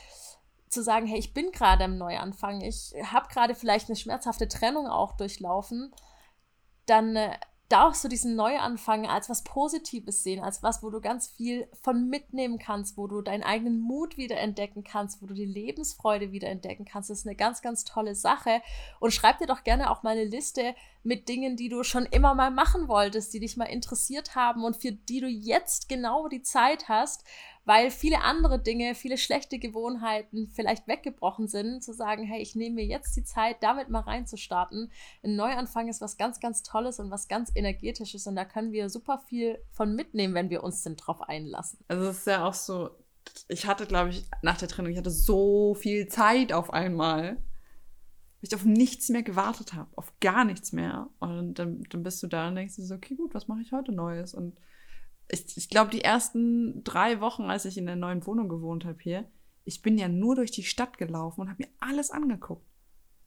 zu 0.73 0.83
sagen, 0.83 1.07
hey, 1.07 1.19
ich 1.19 1.33
bin 1.33 1.51
gerade 1.51 1.85
im 1.85 1.97
Neuanfang, 1.97 2.61
ich 2.61 2.93
habe 3.03 3.27
gerade 3.29 3.55
vielleicht 3.55 3.89
eine 3.89 3.95
schmerzhafte 3.95 4.47
Trennung 4.47 4.87
auch 4.87 5.15
durchlaufen, 5.17 5.93
dann 6.85 7.15
äh, 7.15 7.37
darfst 7.73 8.03
du 8.03 8.07
diesen 8.07 8.35
Neuanfang 8.35 9.07
als 9.07 9.31
was 9.31 9.43
Positives 9.43 10.21
sehen, 10.21 10.43
als 10.43 10.61
was, 10.61 10.83
wo 10.83 10.91
du 10.91 11.01
ganz 11.01 11.27
viel 11.27 11.67
von 11.81 12.07
mitnehmen 12.07 12.59
kannst, 12.59 12.97
wo 12.97 13.07
du 13.07 13.21
deinen 13.21 13.41
eigenen 13.41 13.79
Mut 13.79 14.15
wieder 14.15 14.37
entdecken 14.37 14.83
kannst, 14.83 15.23
wo 15.23 15.25
du 15.25 15.33
die 15.33 15.45
Lebensfreude 15.45 16.31
wieder 16.31 16.49
entdecken 16.49 16.85
kannst. 16.85 17.09
Das 17.09 17.19
ist 17.19 17.25
eine 17.25 17.35
ganz, 17.35 17.63
ganz 17.63 17.83
tolle 17.83 18.13
Sache. 18.13 18.61
Und 18.99 19.11
schreib 19.11 19.39
dir 19.39 19.47
doch 19.47 19.63
gerne 19.63 19.89
auch 19.89 20.03
mal 20.03 20.11
eine 20.11 20.25
Liste 20.25 20.75
mit 21.01 21.27
Dingen, 21.27 21.55
die 21.57 21.69
du 21.69 21.83
schon 21.83 22.05
immer 22.05 22.35
mal 22.35 22.51
machen 22.51 22.87
wolltest, 22.87 23.33
die 23.33 23.39
dich 23.39 23.57
mal 23.57 23.65
interessiert 23.65 24.35
haben 24.35 24.63
und 24.63 24.77
für 24.77 24.91
die 24.91 25.19
du 25.19 25.27
jetzt 25.27 25.89
genau 25.89 26.27
die 26.27 26.43
Zeit 26.43 26.89
hast, 26.89 27.23
weil 27.65 27.91
viele 27.91 28.21
andere 28.21 28.59
Dinge, 28.59 28.95
viele 28.95 29.17
schlechte 29.17 29.59
Gewohnheiten 29.59 30.49
vielleicht 30.49 30.87
weggebrochen 30.87 31.47
sind, 31.47 31.83
zu 31.83 31.93
sagen, 31.93 32.23
hey, 32.23 32.41
ich 32.41 32.55
nehme 32.55 32.75
mir 32.75 32.85
jetzt 32.85 33.15
die 33.15 33.23
Zeit, 33.23 33.57
damit 33.61 33.89
mal 33.89 34.01
reinzustarten. 34.01 34.91
Ein 35.23 35.35
Neuanfang 35.35 35.87
ist 35.87 36.01
was 36.01 36.17
ganz, 36.17 36.39
ganz 36.39 36.63
Tolles 36.63 36.99
und 36.99 37.11
was 37.11 37.27
ganz 37.27 37.51
Energetisches 37.55 38.27
und 38.27 38.35
da 38.35 38.45
können 38.45 38.71
wir 38.71 38.89
super 38.89 39.19
viel 39.27 39.59
von 39.71 39.95
mitnehmen, 39.95 40.33
wenn 40.33 40.49
wir 40.49 40.63
uns 40.63 40.83
denn 40.83 40.95
drauf 40.95 41.21
einlassen. 41.21 41.79
Also 41.87 42.05
es 42.05 42.19
ist 42.19 42.27
ja 42.27 42.45
auch 42.45 42.53
so, 42.53 42.89
ich 43.47 43.65
hatte, 43.65 43.85
glaube 43.85 44.09
ich, 44.09 44.25
nach 44.41 44.57
der 44.57 44.67
Trennung, 44.67 44.91
ich 44.91 44.97
hatte 44.97 45.11
so 45.11 45.73
viel 45.75 46.07
Zeit 46.07 46.53
auf 46.53 46.73
einmal, 46.73 47.37
ich 48.43 48.53
auf 48.53 48.65
nichts 48.65 49.09
mehr 49.09 49.23
gewartet 49.23 49.73
habe, 49.73 49.89
auf 49.95 50.11
gar 50.19 50.43
nichts 50.43 50.73
mehr. 50.73 51.07
Und 51.19 51.55
dann, 51.55 51.83
dann 51.89 52.03
bist 52.03 52.21
du 52.21 52.27
da 52.27 52.49
und 52.49 52.55
denkst 52.55 52.75
du 52.75 52.81
so, 52.81 52.95
okay, 52.95 53.15
gut, 53.15 53.33
was 53.33 53.47
mache 53.47 53.61
ich 53.61 53.71
heute 53.71 53.93
Neues? 53.93 54.33
Und 54.33 54.57
ich, 55.29 55.57
ich 55.57 55.69
glaube, 55.69 55.91
die 55.91 56.03
ersten 56.03 56.83
drei 56.83 57.21
Wochen, 57.21 57.43
als 57.43 57.65
ich 57.65 57.77
in 57.77 57.85
der 57.85 57.95
neuen 57.95 58.25
Wohnung 58.25 58.49
gewohnt 58.49 58.85
habe 58.85 58.99
hier, 59.01 59.25
ich 59.65 59.81
bin 59.81 59.97
ja 59.97 60.07
nur 60.07 60.35
durch 60.35 60.51
die 60.51 60.63
Stadt 60.63 60.97
gelaufen 60.97 61.41
und 61.41 61.49
habe 61.49 61.63
mir 61.63 61.69
alles 61.79 62.11
angeguckt. 62.11 62.65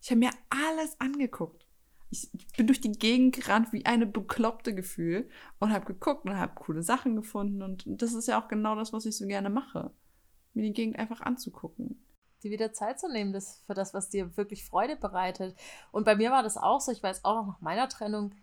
Ich 0.03 0.11
habe 0.11 0.21
mir 0.21 0.31
alles 0.51 1.01
angeguckt. 1.01 1.67
Ich 2.11 2.31
bin 2.57 2.67
durch 2.67 2.81
die 2.81 2.93
Gegend 2.93 3.35
gerannt 3.35 3.73
wie 3.73 3.85
eine 3.85 4.07
bekloppte 4.07 4.75
Gefühl 4.75 5.29
und 5.59 5.73
habe 5.73 5.87
geguckt 5.87 6.25
und 6.25 6.37
habe 6.37 6.55
coole 6.55 6.83
Sachen 6.83 7.17
gefunden. 7.17 7.63
Und 7.63 7.85
das 7.87 8.15
ist 8.15 8.29
ja 8.29 8.41
auch 8.41 8.49
genau 8.49 8.77
das, 8.77 8.93
was 8.93 9.07
ich 9.07 9.17
so 9.17 9.27
gerne 9.27 9.51
mache. 9.51 9.91
Mir 10.55 10.63
die 10.63 10.73
Gegend 10.73 10.99
einfach 10.99 11.21
anzugucken. 11.23 12.07
Die 12.43 12.51
wieder 12.51 12.73
Zeit 12.73 13.01
zu 13.01 13.11
nehmen, 13.11 13.33
das 13.33 13.63
für 13.67 13.75
das, 13.75 13.95
was 13.95 14.11
dir 14.11 14.37
wirklich 14.37 14.65
Freude 14.65 14.97
bereitet. 14.97 15.57
Und 15.91 16.05
bei 16.05 16.15
mir 16.15 16.31
war 16.31 16.43
das 16.43 16.57
auch 16.57 16.81
so, 16.81 16.93
ich 16.93 17.03
weiß 17.03 17.25
auch 17.25 17.35
noch 17.35 17.47
nach 17.47 17.61
meiner 17.61 17.89
Trennung, 17.89 18.35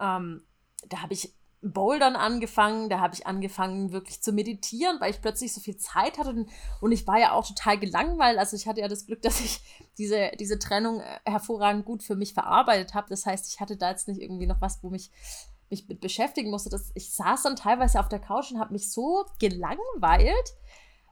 ähm, 0.00 0.42
da 0.88 1.02
habe 1.02 1.12
ich 1.12 1.32
Bouldern 1.64 2.14
angefangen, 2.14 2.90
da 2.90 3.00
habe 3.00 3.14
ich 3.14 3.26
angefangen 3.26 3.92
wirklich 3.92 4.22
zu 4.22 4.32
meditieren, 4.32 5.00
weil 5.00 5.10
ich 5.10 5.22
plötzlich 5.22 5.52
so 5.54 5.60
viel 5.60 5.78
Zeit 5.78 6.18
hatte 6.18 6.46
und, 6.80 6.92
ich 6.92 7.06
war 7.06 7.18
ja 7.18 7.32
auch 7.32 7.46
total 7.46 7.78
gelangweilt. 7.78 8.38
Also 8.38 8.54
ich 8.54 8.66
hatte 8.66 8.80
ja 8.80 8.88
das 8.88 9.06
Glück, 9.06 9.22
dass 9.22 9.40
ich 9.40 9.60
diese, 9.98 10.30
diese 10.38 10.58
Trennung 10.58 11.00
äh, 11.00 11.18
hervorragend 11.24 11.84
gut 11.84 12.02
für 12.02 12.16
mich 12.16 12.34
verarbeitet 12.34 12.94
habe. 12.94 13.08
Das 13.08 13.26
heißt, 13.26 13.48
ich 13.48 13.60
hatte 13.60 13.76
da 13.76 13.90
jetzt 13.90 14.08
nicht 14.08 14.20
irgendwie 14.20 14.46
noch 14.46 14.60
was, 14.60 14.82
wo 14.82 14.90
mich 14.90 15.10
mich 15.70 15.88
mit 15.88 16.00
beschäftigen 16.00 16.50
musste. 16.50 16.70
Das, 16.70 16.92
ich 16.94 17.14
saß 17.14 17.42
dann 17.42 17.56
teilweise 17.56 17.98
auf 17.98 18.08
der 18.08 18.20
Couch 18.20 18.52
und 18.52 18.60
habe 18.60 18.72
mich 18.72 18.92
so 18.92 19.24
gelangweilt, 19.38 20.54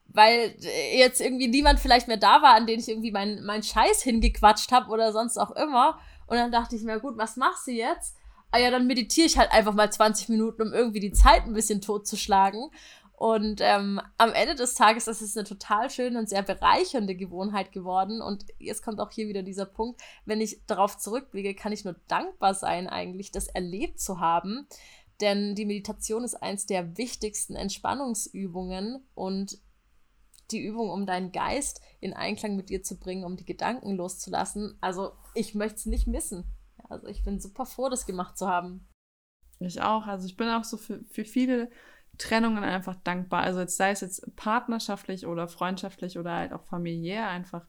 weil 0.07 0.55
äh, 0.63 0.99
jetzt 0.99 1.21
irgendwie 1.21 1.49
niemand 1.49 1.81
vielleicht 1.81 2.09
mehr 2.09 2.19
da 2.19 2.43
war, 2.43 2.55
an 2.55 2.67
den 2.67 2.79
ich 2.79 2.89
irgendwie 2.89 3.11
meinen 3.11 3.45
mein 3.45 3.63
Scheiß 3.63 4.03
hingequatscht 4.03 4.71
habe 4.71 4.91
oder 4.91 5.13
sonst 5.13 5.39
auch 5.39 5.53
immer. 5.53 5.99
Und 6.27 6.37
dann 6.37 6.53
dachte 6.53 6.77
ich 6.77 6.83
mir, 6.83 7.01
gut, 7.01 7.17
was 7.17 7.37
machst 7.37 7.67
du 7.67 7.73
jetzt? 7.73 8.17
Ah 8.53 8.59
ja, 8.59 8.71
dann 8.71 8.87
meditiere 8.87 9.27
ich 9.27 9.39
halt 9.39 9.51
einfach 9.51 9.75
mal 9.75 9.91
20 9.91 10.29
Minuten, 10.29 10.63
um 10.63 10.73
irgendwie 10.73 11.01
die 11.01 11.13
Zeit 11.13 11.45
ein 11.45 11.55
bisschen 11.55 11.81
totzuschlagen. 11.81 12.71
Und 13.23 13.61
ähm, 13.61 14.01
am 14.19 14.33
Ende 14.33 14.57
des 14.57 14.75
Tages 14.75 15.07
ist 15.07 15.23
es 15.23 15.37
eine 15.37 15.47
total 15.47 15.91
schöne 15.91 16.19
und 16.19 16.29
sehr 16.29 16.43
bereichernde 16.43 17.15
Gewohnheit 17.15 17.71
geworden. 17.71 18.21
Und 18.21 18.47
jetzt 18.59 18.83
kommt 18.83 19.01
auch 19.01 19.13
hier 19.13 19.29
wieder 19.29 19.43
dieser 19.43 19.65
Punkt, 19.65 20.01
wenn 20.25 20.41
ich 20.41 20.67
darauf 20.67 20.99
zurückblicke, 20.99 21.55
kann 21.55 21.73
ich 21.73 21.85
nur 21.85 21.95
dankbar 22.09 22.55
sein, 22.55 22.89
eigentlich 22.89 23.31
das 23.31 23.47
erlebt 23.47 24.01
zu 24.01 24.19
haben. 24.19 24.67
Denn 25.21 25.55
die 25.55 25.67
Meditation 25.67 26.25
ist 26.25 26.35
eins 26.35 26.67
der 26.67 26.99
wichtigsten 26.99 27.55
Entspannungsübungen 27.55 29.07
und 29.15 29.59
die 30.51 30.61
Übung, 30.61 30.91
um 30.91 31.07
deinen 31.07 31.31
Geist 31.31 31.81
in 32.01 32.13
Einklang 32.13 32.57
mit 32.57 32.71
dir 32.71 32.83
zu 32.83 32.99
bringen, 32.99 33.25
um 33.25 33.37
die 33.37 33.45
Gedanken 33.45 33.93
loszulassen. 33.93 34.77
Also 34.81 35.13
ich 35.35 35.55
möchte 35.55 35.77
es 35.77 35.87
nicht 35.87 36.09
missen. 36.09 36.45
Also 36.93 37.09
ich 37.09 37.25
bin 37.25 37.41
super 37.41 37.67
froh, 37.67 37.89
das 37.89 38.07
gemacht 38.07 38.39
zu 38.39 38.49
haben. 38.49 38.89
Ich 39.59 39.81
auch. 39.81 40.07
Also 40.07 40.27
ich 40.27 40.37
bin 40.37 40.49
auch 40.49 40.65
so 40.65 40.77
für, 40.77 41.05
für 41.05 41.25
viele, 41.25 41.71
Trennungen 42.19 42.63
einfach 42.63 42.97
dankbar. 42.97 43.43
Also 43.43 43.61
jetzt 43.61 43.77
sei 43.77 43.91
es 43.91 44.01
jetzt 44.01 44.37
partnerschaftlich 44.37 45.27
oder 45.27 45.49
freundschaftlich 45.49 46.19
oder 46.19 46.33
halt 46.33 46.53
auch 46.53 46.65
familiär 46.65 47.29
einfach. 47.29 47.67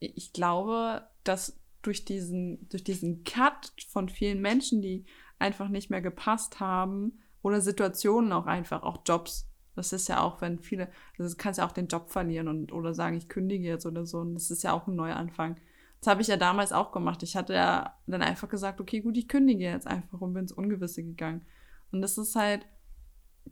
Ich 0.00 0.32
glaube, 0.32 1.06
dass 1.24 1.60
durch 1.82 2.04
diesen, 2.04 2.68
durch 2.68 2.84
diesen 2.84 3.24
Cut 3.24 3.72
von 3.88 4.08
vielen 4.08 4.40
Menschen, 4.40 4.82
die 4.82 5.04
einfach 5.38 5.68
nicht 5.68 5.90
mehr 5.90 6.00
gepasst 6.00 6.60
haben 6.60 7.20
oder 7.42 7.60
Situationen 7.60 8.32
auch 8.32 8.46
einfach, 8.46 8.82
auch 8.82 9.02
Jobs. 9.06 9.48
Das 9.74 9.92
ist 9.92 10.08
ja 10.08 10.20
auch, 10.20 10.40
wenn 10.40 10.58
viele, 10.58 10.88
also 11.18 11.30
du 11.30 11.36
kannst 11.36 11.58
ja 11.58 11.66
auch 11.66 11.72
den 11.72 11.88
Job 11.88 12.10
verlieren 12.10 12.48
und 12.48 12.72
oder 12.72 12.94
sagen, 12.94 13.16
ich 13.16 13.28
kündige 13.28 13.68
jetzt 13.68 13.86
oder 13.86 14.06
so. 14.06 14.18
Und 14.18 14.34
das 14.34 14.50
ist 14.50 14.62
ja 14.62 14.72
auch 14.72 14.86
ein 14.86 14.96
Neuanfang. 14.96 15.56
Das 16.02 16.10
habe 16.10 16.20
ich 16.20 16.26
ja 16.26 16.36
damals 16.36 16.72
auch 16.72 16.90
gemacht. 16.90 17.22
Ich 17.22 17.36
hatte 17.36 17.54
ja 17.54 17.96
dann 18.08 18.22
einfach 18.22 18.48
gesagt, 18.48 18.80
okay, 18.80 19.00
gut, 19.00 19.16
ich 19.16 19.28
kündige 19.28 19.62
jetzt 19.62 19.86
einfach 19.86 20.20
und 20.20 20.34
bin 20.34 20.42
ins 20.42 20.52
Ungewisse 20.52 21.04
gegangen. 21.04 21.46
Und 21.92 22.02
das 22.02 22.18
ist 22.18 22.34
halt, 22.34 22.66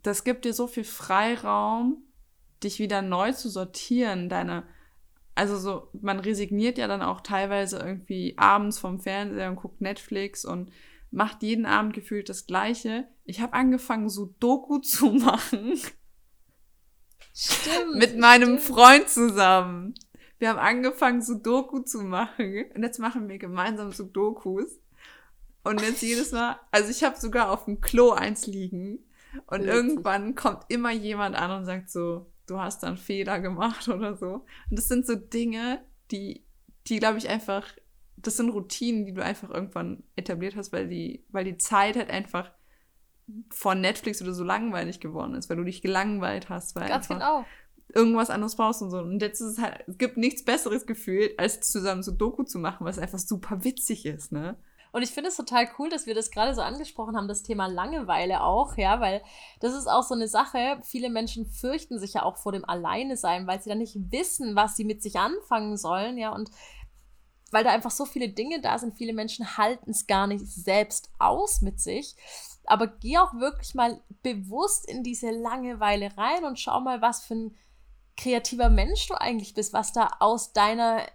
das 0.02 0.24
gibt 0.24 0.44
dir 0.44 0.52
so 0.52 0.66
viel 0.66 0.82
Freiraum, 0.82 2.02
dich 2.64 2.80
wieder 2.80 3.02
neu 3.02 3.30
zu 3.30 3.48
sortieren, 3.48 4.28
deine, 4.28 4.64
also 5.36 5.56
so, 5.56 5.90
man 5.92 6.18
resigniert 6.18 6.76
ja 6.76 6.88
dann 6.88 7.02
auch 7.02 7.20
teilweise 7.20 7.78
irgendwie 7.78 8.34
abends 8.36 8.80
vom 8.80 8.98
Fernseher 8.98 9.48
und 9.48 9.54
guckt 9.54 9.80
Netflix 9.80 10.44
und 10.44 10.72
macht 11.12 11.44
jeden 11.44 11.66
Abend 11.66 11.94
gefühlt 11.94 12.28
das 12.28 12.46
Gleiche. 12.46 13.06
Ich 13.22 13.40
habe 13.40 13.52
angefangen, 13.52 14.08
so 14.08 14.34
Doku 14.40 14.78
zu 14.80 15.12
machen. 15.12 15.78
Stimmt. 17.32 17.94
Mit 17.94 18.18
meinem 18.18 18.58
stimmt. 18.58 18.76
Freund 18.76 19.08
zusammen. 19.08 19.94
Wir 20.40 20.48
haben 20.48 20.58
angefangen, 20.58 21.22
Sudoku 21.22 21.80
zu 21.80 22.02
machen. 22.02 22.64
Und 22.74 22.82
jetzt 22.82 22.98
machen 22.98 23.28
wir 23.28 23.38
gemeinsam 23.38 23.92
Sudokus. 23.92 24.80
Und 25.62 25.82
jetzt 25.82 26.02
jedes 26.02 26.32
Mal, 26.32 26.58
also 26.70 26.90
ich 26.90 27.04
habe 27.04 27.16
sogar 27.20 27.50
auf 27.50 27.66
dem 27.66 27.80
Klo 27.80 28.12
eins 28.12 28.46
liegen. 28.46 29.00
Und 29.46 29.64
irgendwann 29.64 30.34
kommt 30.34 30.64
immer 30.68 30.90
jemand 30.90 31.36
an 31.36 31.50
und 31.52 31.66
sagt 31.66 31.90
so, 31.90 32.32
du 32.46 32.58
hast 32.58 32.82
da 32.82 32.88
einen 32.88 32.96
Fehler 32.96 33.38
gemacht 33.38 33.86
oder 33.88 34.16
so. 34.16 34.46
Und 34.70 34.78
das 34.78 34.88
sind 34.88 35.06
so 35.06 35.14
Dinge, 35.14 35.84
die, 36.10 36.44
die 36.86 36.98
glaube 36.98 37.18
ich 37.18 37.28
einfach, 37.28 37.66
das 38.16 38.38
sind 38.38 38.48
Routinen, 38.48 39.04
die 39.04 39.12
du 39.12 39.22
einfach 39.22 39.50
irgendwann 39.50 40.02
etabliert 40.16 40.56
hast, 40.56 40.72
weil 40.72 40.88
die, 40.88 41.24
weil 41.28 41.44
die 41.44 41.58
Zeit 41.58 41.96
halt 41.96 42.10
einfach 42.10 42.50
von 43.50 43.80
Netflix 43.80 44.22
oder 44.22 44.32
so 44.32 44.42
langweilig 44.42 45.00
geworden 45.00 45.34
ist, 45.34 45.50
weil 45.50 45.58
du 45.58 45.64
dich 45.64 45.82
gelangweilt 45.82 46.48
hast, 46.48 46.74
weil 46.74 46.88
Ganz 46.88 47.06
genau. 47.06 47.44
Irgendwas 47.94 48.30
anderes 48.30 48.56
brauchst 48.56 48.82
und 48.82 48.90
so. 48.90 48.98
Und 48.98 49.20
jetzt 49.20 49.40
ist 49.40 49.58
es 49.58 49.58
halt, 49.58 49.84
es 49.86 49.98
gibt 49.98 50.16
nichts 50.16 50.44
besseres 50.44 50.86
Gefühl, 50.86 51.34
als 51.38 51.60
zusammen 51.60 52.02
so 52.02 52.12
Doku 52.12 52.44
zu 52.44 52.58
machen, 52.58 52.86
was 52.86 52.98
einfach 52.98 53.18
super 53.18 53.64
witzig 53.64 54.06
ist, 54.06 54.32
ne? 54.32 54.56
Und 54.92 55.02
ich 55.02 55.10
finde 55.10 55.28
es 55.28 55.36
total 55.36 55.68
cool, 55.78 55.88
dass 55.88 56.06
wir 56.06 56.14
das 56.16 56.32
gerade 56.32 56.52
so 56.52 56.62
angesprochen 56.62 57.16
haben, 57.16 57.28
das 57.28 57.44
Thema 57.44 57.68
Langeweile 57.68 58.42
auch, 58.42 58.76
ja, 58.76 59.00
weil 59.00 59.22
das 59.60 59.74
ist 59.74 59.86
auch 59.86 60.02
so 60.02 60.14
eine 60.14 60.26
Sache. 60.26 60.80
Viele 60.82 61.10
Menschen 61.10 61.46
fürchten 61.46 62.00
sich 62.00 62.14
ja 62.14 62.24
auch 62.24 62.36
vor 62.36 62.50
dem 62.50 62.64
Alleine 62.64 63.16
sein, 63.16 63.46
weil 63.46 63.62
sie 63.62 63.68
dann 63.68 63.78
nicht 63.78 63.96
wissen, 64.10 64.56
was 64.56 64.76
sie 64.76 64.84
mit 64.84 65.00
sich 65.00 65.16
anfangen 65.16 65.76
sollen, 65.76 66.18
ja, 66.18 66.34
und 66.34 66.50
weil 67.52 67.64
da 67.64 67.70
einfach 67.70 67.90
so 67.90 68.04
viele 68.04 68.28
Dinge 68.28 68.60
da 68.60 68.78
sind. 68.78 68.96
Viele 68.96 69.12
Menschen 69.12 69.56
halten 69.56 69.90
es 69.90 70.06
gar 70.06 70.26
nicht 70.26 70.46
selbst 70.46 71.10
aus 71.18 71.62
mit 71.62 71.80
sich. 71.80 72.14
Aber 72.64 72.86
geh 72.86 73.18
auch 73.18 73.34
wirklich 73.34 73.74
mal 73.74 74.00
bewusst 74.22 74.88
in 74.88 75.02
diese 75.02 75.30
Langeweile 75.30 76.16
rein 76.16 76.44
und 76.44 76.60
schau 76.60 76.80
mal, 76.80 77.02
was 77.02 77.24
für 77.24 77.34
ein 77.34 77.56
kreativer 78.20 78.68
Mensch 78.68 79.08
du 79.08 79.14
eigentlich 79.14 79.54
bist, 79.54 79.72
was 79.72 79.92
da 79.92 80.10
aus 80.20 80.52
deiner 80.52 81.06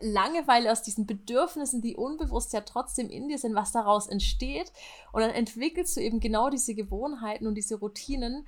Langeweile, 0.00 0.72
aus 0.72 0.82
diesen 0.82 1.06
Bedürfnissen, 1.06 1.80
die 1.80 1.96
unbewusst 1.96 2.52
ja 2.52 2.62
trotzdem 2.62 3.08
in 3.08 3.28
dir 3.28 3.38
sind, 3.38 3.54
was 3.54 3.70
daraus 3.70 4.08
entsteht. 4.08 4.72
Und 5.12 5.20
dann 5.20 5.30
entwickelst 5.30 5.96
du 5.96 6.00
eben 6.00 6.18
genau 6.18 6.50
diese 6.50 6.74
Gewohnheiten 6.74 7.46
und 7.46 7.54
diese 7.54 7.76
Routinen, 7.76 8.46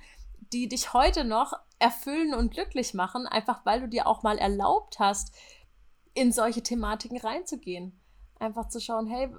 die 0.51 0.67
dich 0.67 0.93
heute 0.93 1.23
noch 1.23 1.53
erfüllen 1.79 2.33
und 2.33 2.51
glücklich 2.51 2.93
machen, 2.93 3.25
einfach 3.27 3.65
weil 3.65 3.81
du 3.81 3.87
dir 3.87 4.07
auch 4.07 4.23
mal 4.23 4.37
erlaubt 4.37 4.99
hast, 4.99 5.33
in 6.13 6.31
solche 6.31 6.63
Thematiken 6.63 7.17
reinzugehen. 7.17 7.99
Einfach 8.39 8.67
zu 8.67 8.81
schauen, 8.81 9.07
hey, 9.07 9.33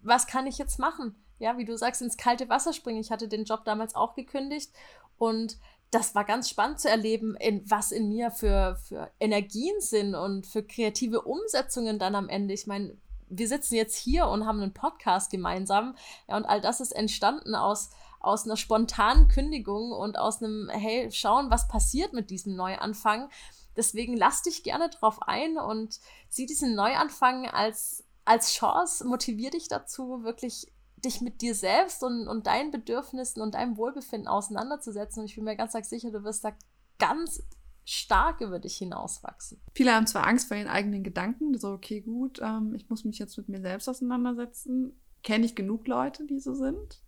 was 0.00 0.26
kann 0.26 0.46
ich 0.46 0.58
jetzt 0.58 0.78
machen? 0.78 1.14
Ja, 1.38 1.56
wie 1.56 1.64
du 1.64 1.76
sagst, 1.76 2.02
ins 2.02 2.16
kalte 2.16 2.48
Wasser 2.48 2.72
springen. 2.72 3.00
Ich 3.00 3.10
hatte 3.10 3.28
den 3.28 3.44
Job 3.44 3.64
damals 3.64 3.94
auch 3.94 4.14
gekündigt 4.14 4.72
und 5.18 5.58
das 5.90 6.14
war 6.14 6.24
ganz 6.24 6.48
spannend 6.48 6.80
zu 6.80 6.88
erleben, 6.88 7.34
in, 7.36 7.68
was 7.68 7.90
in 7.90 8.08
mir 8.08 8.30
für, 8.30 8.76
für 8.86 9.10
Energien 9.18 9.80
sind 9.80 10.14
und 10.14 10.46
für 10.46 10.62
kreative 10.62 11.22
Umsetzungen 11.22 11.98
dann 11.98 12.14
am 12.14 12.28
Ende. 12.28 12.54
Ich 12.54 12.66
meine, 12.66 12.96
wir 13.28 13.48
sitzen 13.48 13.74
jetzt 13.74 13.96
hier 13.96 14.26
und 14.26 14.46
haben 14.46 14.60
einen 14.60 14.74
Podcast 14.74 15.30
gemeinsam. 15.30 15.96
Ja, 16.28 16.36
und 16.36 16.44
all 16.44 16.60
das 16.60 16.80
ist 16.80 16.92
entstanden 16.92 17.54
aus, 17.54 17.90
aus 18.20 18.44
einer 18.44 18.56
spontanen 18.56 19.28
Kündigung 19.28 19.92
und 19.92 20.18
aus 20.18 20.42
einem, 20.42 20.68
hey, 20.68 21.10
schauen, 21.10 21.50
was 21.50 21.68
passiert 21.68 22.12
mit 22.12 22.30
diesem 22.30 22.54
Neuanfang. 22.54 23.28
Deswegen 23.76 24.16
lass 24.16 24.42
dich 24.42 24.62
gerne 24.62 24.90
drauf 24.90 25.22
ein 25.22 25.56
und 25.58 26.00
sieh 26.28 26.46
diesen 26.46 26.74
Neuanfang 26.74 27.48
als, 27.48 28.04
als 28.24 28.52
Chance, 28.52 29.06
motivier 29.06 29.50
dich 29.50 29.68
dazu, 29.68 30.22
wirklich 30.22 30.66
dich 31.04 31.20
mit 31.20 31.40
dir 31.40 31.54
selbst 31.54 32.02
und, 32.02 32.28
und 32.28 32.46
deinen 32.46 32.70
Bedürfnissen 32.70 33.42
und 33.42 33.54
deinem 33.54 33.76
Wohlbefinden 33.76 34.28
auseinanderzusetzen. 34.28 35.20
Und 35.20 35.26
ich 35.26 35.34
bin 35.34 35.44
mir 35.44 35.56
ganz 35.56 35.72
sicher, 35.88 36.10
du 36.10 36.24
wirst 36.24 36.44
da 36.44 36.52
ganz 36.98 37.42
stark 37.84 38.40
über 38.40 38.58
dich 38.58 38.76
hinauswachsen. 38.76 39.60
Viele 39.74 39.94
haben 39.94 40.06
zwar 40.06 40.26
Angst 40.26 40.48
vor 40.48 40.56
ihren 40.56 40.68
eigenen 40.68 41.02
Gedanken, 41.02 41.58
so, 41.58 41.72
okay, 41.72 42.00
gut, 42.00 42.40
ähm, 42.40 42.74
ich 42.74 42.88
muss 42.88 43.04
mich 43.04 43.18
jetzt 43.18 43.36
mit 43.36 43.48
mir 43.48 43.60
selbst 43.60 43.88
auseinandersetzen. 43.88 45.00
Kenne 45.22 45.44
ich 45.44 45.56
genug 45.56 45.86
Leute, 45.86 46.26
die 46.26 46.38
so 46.38 46.54
sind? 46.54 47.02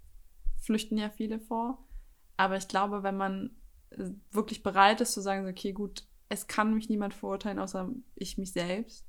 Flüchten 0.58 0.98
ja 0.98 1.10
viele 1.10 1.38
vor. 1.38 1.86
Aber 2.36 2.56
ich 2.56 2.68
glaube, 2.68 3.02
wenn 3.02 3.16
man 3.16 3.56
äh, 3.90 4.10
wirklich 4.30 4.62
bereit 4.62 5.00
ist 5.00 5.12
zu 5.12 5.20
sagen, 5.20 5.48
okay, 5.48 5.72
gut, 5.72 6.04
es 6.28 6.46
kann 6.46 6.74
mich 6.74 6.88
niemand 6.88 7.14
verurteilen, 7.14 7.58
außer 7.58 7.90
ich 8.14 8.38
mich 8.38 8.52
selbst, 8.52 9.06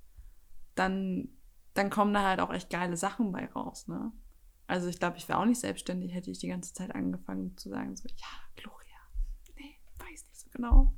dann, 0.76 1.30
dann 1.74 1.90
kommen 1.90 2.14
da 2.14 2.28
halt 2.28 2.40
auch 2.40 2.54
echt 2.54 2.70
geile 2.70 2.98
Sachen 2.98 3.32
bei 3.32 3.46
raus, 3.46 3.88
ne? 3.88 4.12
Also 4.68 4.88
ich 4.88 5.00
glaube, 5.00 5.18
ich 5.18 5.28
wäre 5.28 5.40
auch 5.40 5.46
nicht 5.46 5.60
selbstständig, 5.60 6.14
hätte 6.14 6.32
ich 6.32 6.40
die 6.40 6.48
ganze 6.48 6.74
Zeit 6.74 6.96
angefangen 6.96 7.58
zu 7.58 7.70
sagen, 7.70 7.96
so, 7.96 8.08
ja, 8.08 8.28
Gloria, 8.56 8.98
nee, 9.56 9.78
weiß 10.00 10.26
nicht 10.26 10.40
so 10.40 10.50
genau. 10.52 10.94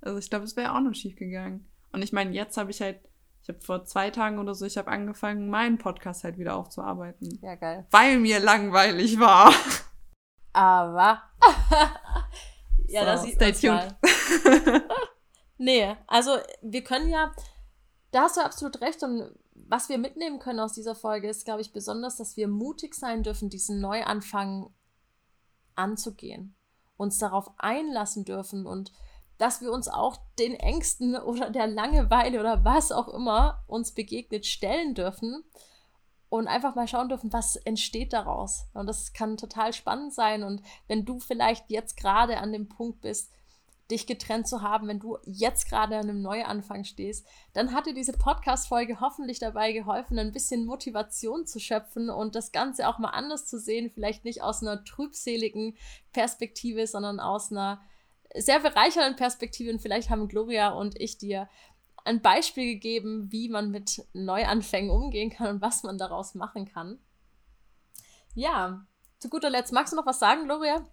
Also 0.00 0.18
ich 0.18 0.30
glaube, 0.30 0.44
es 0.44 0.56
wäre 0.56 0.74
auch 0.74 0.80
noch 0.80 0.94
schief 0.94 1.16
gegangen. 1.16 1.66
Und 1.92 2.02
ich 2.02 2.12
meine, 2.12 2.32
jetzt 2.32 2.56
habe 2.56 2.70
ich 2.70 2.80
halt, 2.80 3.00
ich 3.42 3.48
habe 3.48 3.60
vor 3.60 3.84
zwei 3.84 4.10
Tagen 4.10 4.38
oder 4.38 4.54
so, 4.54 4.66
ich 4.66 4.76
habe 4.76 4.90
angefangen, 4.90 5.48
meinen 5.48 5.78
Podcast 5.78 6.22
halt 6.24 6.38
wieder 6.38 6.56
aufzuarbeiten. 6.56 7.38
Ja, 7.42 7.54
geil. 7.54 7.86
Weil 7.90 8.18
mir 8.18 8.40
langweilig 8.40 9.18
war. 9.18 9.52
Aber. 10.52 11.22
ja, 12.88 13.00
so, 13.00 13.06
das 13.06 13.22
sieht 13.24 13.34
stay 13.36 13.52
tuned. 13.52 13.96
nee, 15.58 15.96
also 16.06 16.36
wir 16.62 16.84
können 16.84 17.08
ja, 17.08 17.32
da 18.10 18.22
hast 18.22 18.36
du 18.36 18.42
absolut 18.42 18.80
recht 18.80 19.02
und 19.02 19.32
was 19.66 19.88
wir 19.88 19.98
mitnehmen 19.98 20.38
können 20.38 20.60
aus 20.60 20.74
dieser 20.74 20.94
Folge 20.94 21.28
ist, 21.28 21.44
glaube 21.44 21.60
ich, 21.60 21.72
besonders, 21.72 22.16
dass 22.16 22.36
wir 22.36 22.48
mutig 22.48 22.94
sein 22.94 23.22
dürfen, 23.22 23.50
diesen 23.50 23.80
Neuanfang 23.80 24.70
anzugehen, 25.74 26.54
uns 26.96 27.18
darauf 27.18 27.50
einlassen 27.58 28.24
dürfen 28.24 28.66
und 28.66 28.92
dass 29.38 29.60
wir 29.60 29.72
uns 29.72 29.88
auch 29.88 30.18
den 30.38 30.54
Ängsten 30.54 31.16
oder 31.16 31.50
der 31.50 31.68
Langeweile 31.68 32.40
oder 32.40 32.64
was 32.64 32.92
auch 32.92 33.08
immer 33.08 33.62
uns 33.68 33.92
begegnet 33.92 34.46
stellen 34.46 34.94
dürfen 34.94 35.44
und 36.28 36.48
einfach 36.48 36.74
mal 36.74 36.88
schauen 36.88 37.08
dürfen, 37.08 37.32
was 37.32 37.56
entsteht 37.56 38.12
daraus. 38.12 38.66
Und 38.74 38.86
das 38.86 39.12
kann 39.12 39.36
total 39.36 39.72
spannend 39.72 40.12
sein. 40.12 40.42
Und 40.42 40.62
wenn 40.86 41.04
du 41.04 41.20
vielleicht 41.20 41.70
jetzt 41.70 41.96
gerade 41.96 42.38
an 42.38 42.52
dem 42.52 42.68
Punkt 42.68 43.00
bist, 43.00 43.32
dich 43.90 44.06
getrennt 44.06 44.46
zu 44.46 44.60
haben, 44.60 44.86
wenn 44.88 45.00
du 45.00 45.18
jetzt 45.24 45.68
gerade 45.68 45.96
an 45.96 46.08
einem 46.08 46.20
Neuanfang 46.20 46.84
stehst, 46.84 47.26
dann 47.54 47.72
hat 47.72 47.86
dir 47.86 47.94
diese 47.94 48.12
Podcast-Folge 48.12 49.00
hoffentlich 49.00 49.38
dabei 49.38 49.72
geholfen, 49.72 50.18
ein 50.18 50.32
bisschen 50.32 50.66
Motivation 50.66 51.46
zu 51.46 51.58
schöpfen 51.58 52.10
und 52.10 52.34
das 52.34 52.52
Ganze 52.52 52.88
auch 52.88 52.98
mal 52.98 53.10
anders 53.10 53.46
zu 53.46 53.58
sehen. 53.58 53.90
Vielleicht 53.92 54.24
nicht 54.24 54.42
aus 54.42 54.62
einer 54.62 54.84
trübseligen 54.84 55.76
Perspektive, 56.12 56.86
sondern 56.86 57.18
aus 57.18 57.50
einer 57.50 57.80
sehr 58.34 58.60
bereichernden 58.60 59.16
Perspektive. 59.16 59.70
Und 59.70 59.80
vielleicht 59.80 60.10
haben 60.10 60.28
Gloria 60.28 60.70
und 60.70 61.00
ich 61.00 61.16
dir 61.16 61.48
ein 62.04 62.20
Beispiel 62.20 62.74
gegeben, 62.74 63.32
wie 63.32 63.48
man 63.48 63.70
mit 63.70 64.04
Neuanfängen 64.12 64.90
umgehen 64.90 65.30
kann 65.30 65.56
und 65.56 65.62
was 65.62 65.82
man 65.82 65.98
daraus 65.98 66.34
machen 66.34 66.66
kann. 66.66 66.98
Ja, 68.34 68.86
zu 69.18 69.28
guter 69.28 69.50
Letzt, 69.50 69.72
magst 69.72 69.92
du 69.92 69.96
noch 69.96 70.06
was 70.06 70.18
sagen, 70.18 70.44
Gloria? 70.44 70.86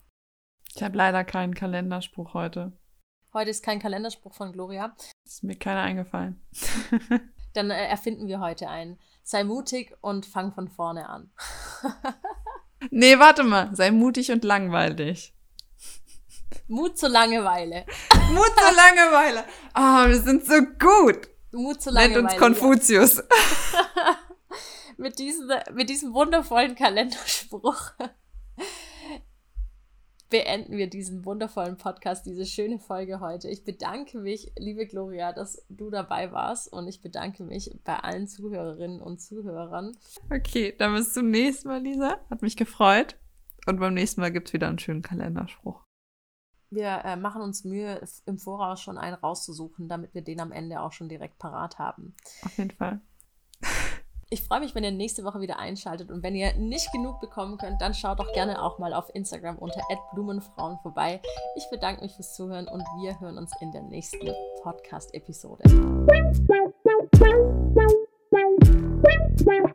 Ich 0.76 0.82
habe 0.82 0.98
leider 0.98 1.24
keinen 1.24 1.54
Kalenderspruch 1.54 2.34
heute. 2.34 2.74
Heute 3.36 3.50
ist 3.50 3.66
kein 3.66 3.80
Kalenderspruch 3.80 4.34
von 4.34 4.54
Gloria. 4.54 4.96
Ist 5.26 5.44
mir 5.44 5.58
keiner 5.58 5.82
eingefallen. 5.82 6.42
Dann 7.54 7.70
äh, 7.70 7.86
erfinden 7.86 8.30
wir 8.30 8.40
heute 8.40 8.70
einen. 8.70 8.98
Sei 9.24 9.44
mutig 9.44 9.94
und 10.00 10.26
fang 10.26 10.54
von 10.54 10.70
vorne 10.70 11.10
an. 11.10 11.34
nee, 12.92 13.20
warte 13.20 13.44
mal. 13.44 13.76
Sei 13.76 13.92
mutig 13.92 14.32
und 14.32 14.46
langweilig. 14.46 15.34
Mut 16.70 16.98
zur 16.98 17.10
Langeweile. 17.10 17.86
Mut 18.32 18.54
zur 18.58 18.72
Langeweile. 18.72 19.44
Ah, 19.74 20.06
oh, 20.06 20.08
wir 20.08 20.22
sind 20.22 20.46
so 20.46 20.62
gut. 20.80 21.28
Mut 21.52 21.82
zur 21.82 21.92
Langeweile. 21.92 22.24
Nennt 22.24 22.32
uns 22.32 22.40
Konfuzius. 22.40 23.22
Mit, 24.98 25.20
diesem, 25.20 25.52
mit 25.74 25.90
diesem 25.90 26.14
wundervollen 26.14 26.74
Kalenderspruch 26.74 27.92
beenden 30.36 30.76
wir 30.76 30.90
diesen 30.90 31.24
wundervollen 31.24 31.78
Podcast, 31.78 32.26
diese 32.26 32.46
schöne 32.46 32.78
Folge 32.78 33.22
heute. 33.22 33.48
Ich 33.48 33.64
bedanke 33.64 34.20
mich, 34.20 34.52
liebe 34.58 34.86
Gloria, 34.86 35.32
dass 35.32 35.66
du 35.70 35.90
dabei 35.90 36.34
warst 36.34 36.74
und 36.74 36.90
ich 36.90 37.02
bedanke 37.02 37.46
mich 37.46 37.72
bei 37.86 37.96
allen 37.96 38.28
Zuhörerinnen 38.28 39.00
und 39.00 39.22
Zuhörern. 39.22 39.96
Okay, 40.30 40.76
dann 40.78 40.94
bis 40.94 41.14
zum 41.14 41.30
nächsten 41.30 41.70
Mal, 41.70 41.82
Lisa. 41.82 42.18
Hat 42.30 42.42
mich 42.42 42.58
gefreut. 42.58 43.16
Und 43.66 43.80
beim 43.80 43.94
nächsten 43.94 44.20
Mal 44.20 44.34
gibt 44.34 44.50
es 44.50 44.54
wieder 44.54 44.68
einen 44.68 44.78
schönen 44.78 45.04
Kalenderspruch. 45.04 45.86
Wir 46.70 47.06
äh, 47.06 47.16
machen 47.16 47.42
uns 47.42 47.64
Mühe, 47.64 48.02
im 48.26 48.38
Voraus 48.38 48.82
schon 48.82 48.98
einen 48.98 49.16
rauszusuchen, 49.16 49.88
damit 49.88 50.14
wir 50.14 50.22
den 50.22 50.42
am 50.42 50.52
Ende 50.52 50.82
auch 50.82 50.92
schon 50.92 51.08
direkt 51.08 51.40
parat 51.40 51.80
haben. 51.80 52.14
Auf 52.44 52.58
jeden 52.58 52.72
Fall. 52.72 53.00
Ich 54.36 54.44
freue 54.44 54.60
mich, 54.60 54.76
wenn 54.76 54.84
ihr 54.84 54.92
nächste 54.92 55.24
Woche 55.24 55.40
wieder 55.40 55.60
einschaltet 55.60 56.12
und 56.12 56.22
wenn 56.22 56.36
ihr 56.36 56.54
nicht 56.56 56.92
genug 56.92 57.22
bekommen 57.22 57.58
könnt, 57.58 57.80
dann 57.80 57.94
schaut 57.94 58.20
doch 58.20 58.34
gerne 58.34 58.62
auch 58.62 58.80
mal 58.80 58.94
auf 58.94 59.10
Instagram 59.16 59.58
unter 59.58 59.80
@blumenfrauen 60.12 60.78
vorbei. 60.80 61.22
Ich 61.56 61.64
bedanke 61.72 62.02
mich 62.02 62.16
fürs 62.16 62.36
Zuhören 62.36 62.68
und 62.68 62.82
wir 63.00 63.18
hören 63.22 63.38
uns 63.38 63.54
in 63.62 63.72
der 63.72 63.84
nächsten 63.84 64.30
Podcast-Episode. 64.62 65.64
my 69.46 69.72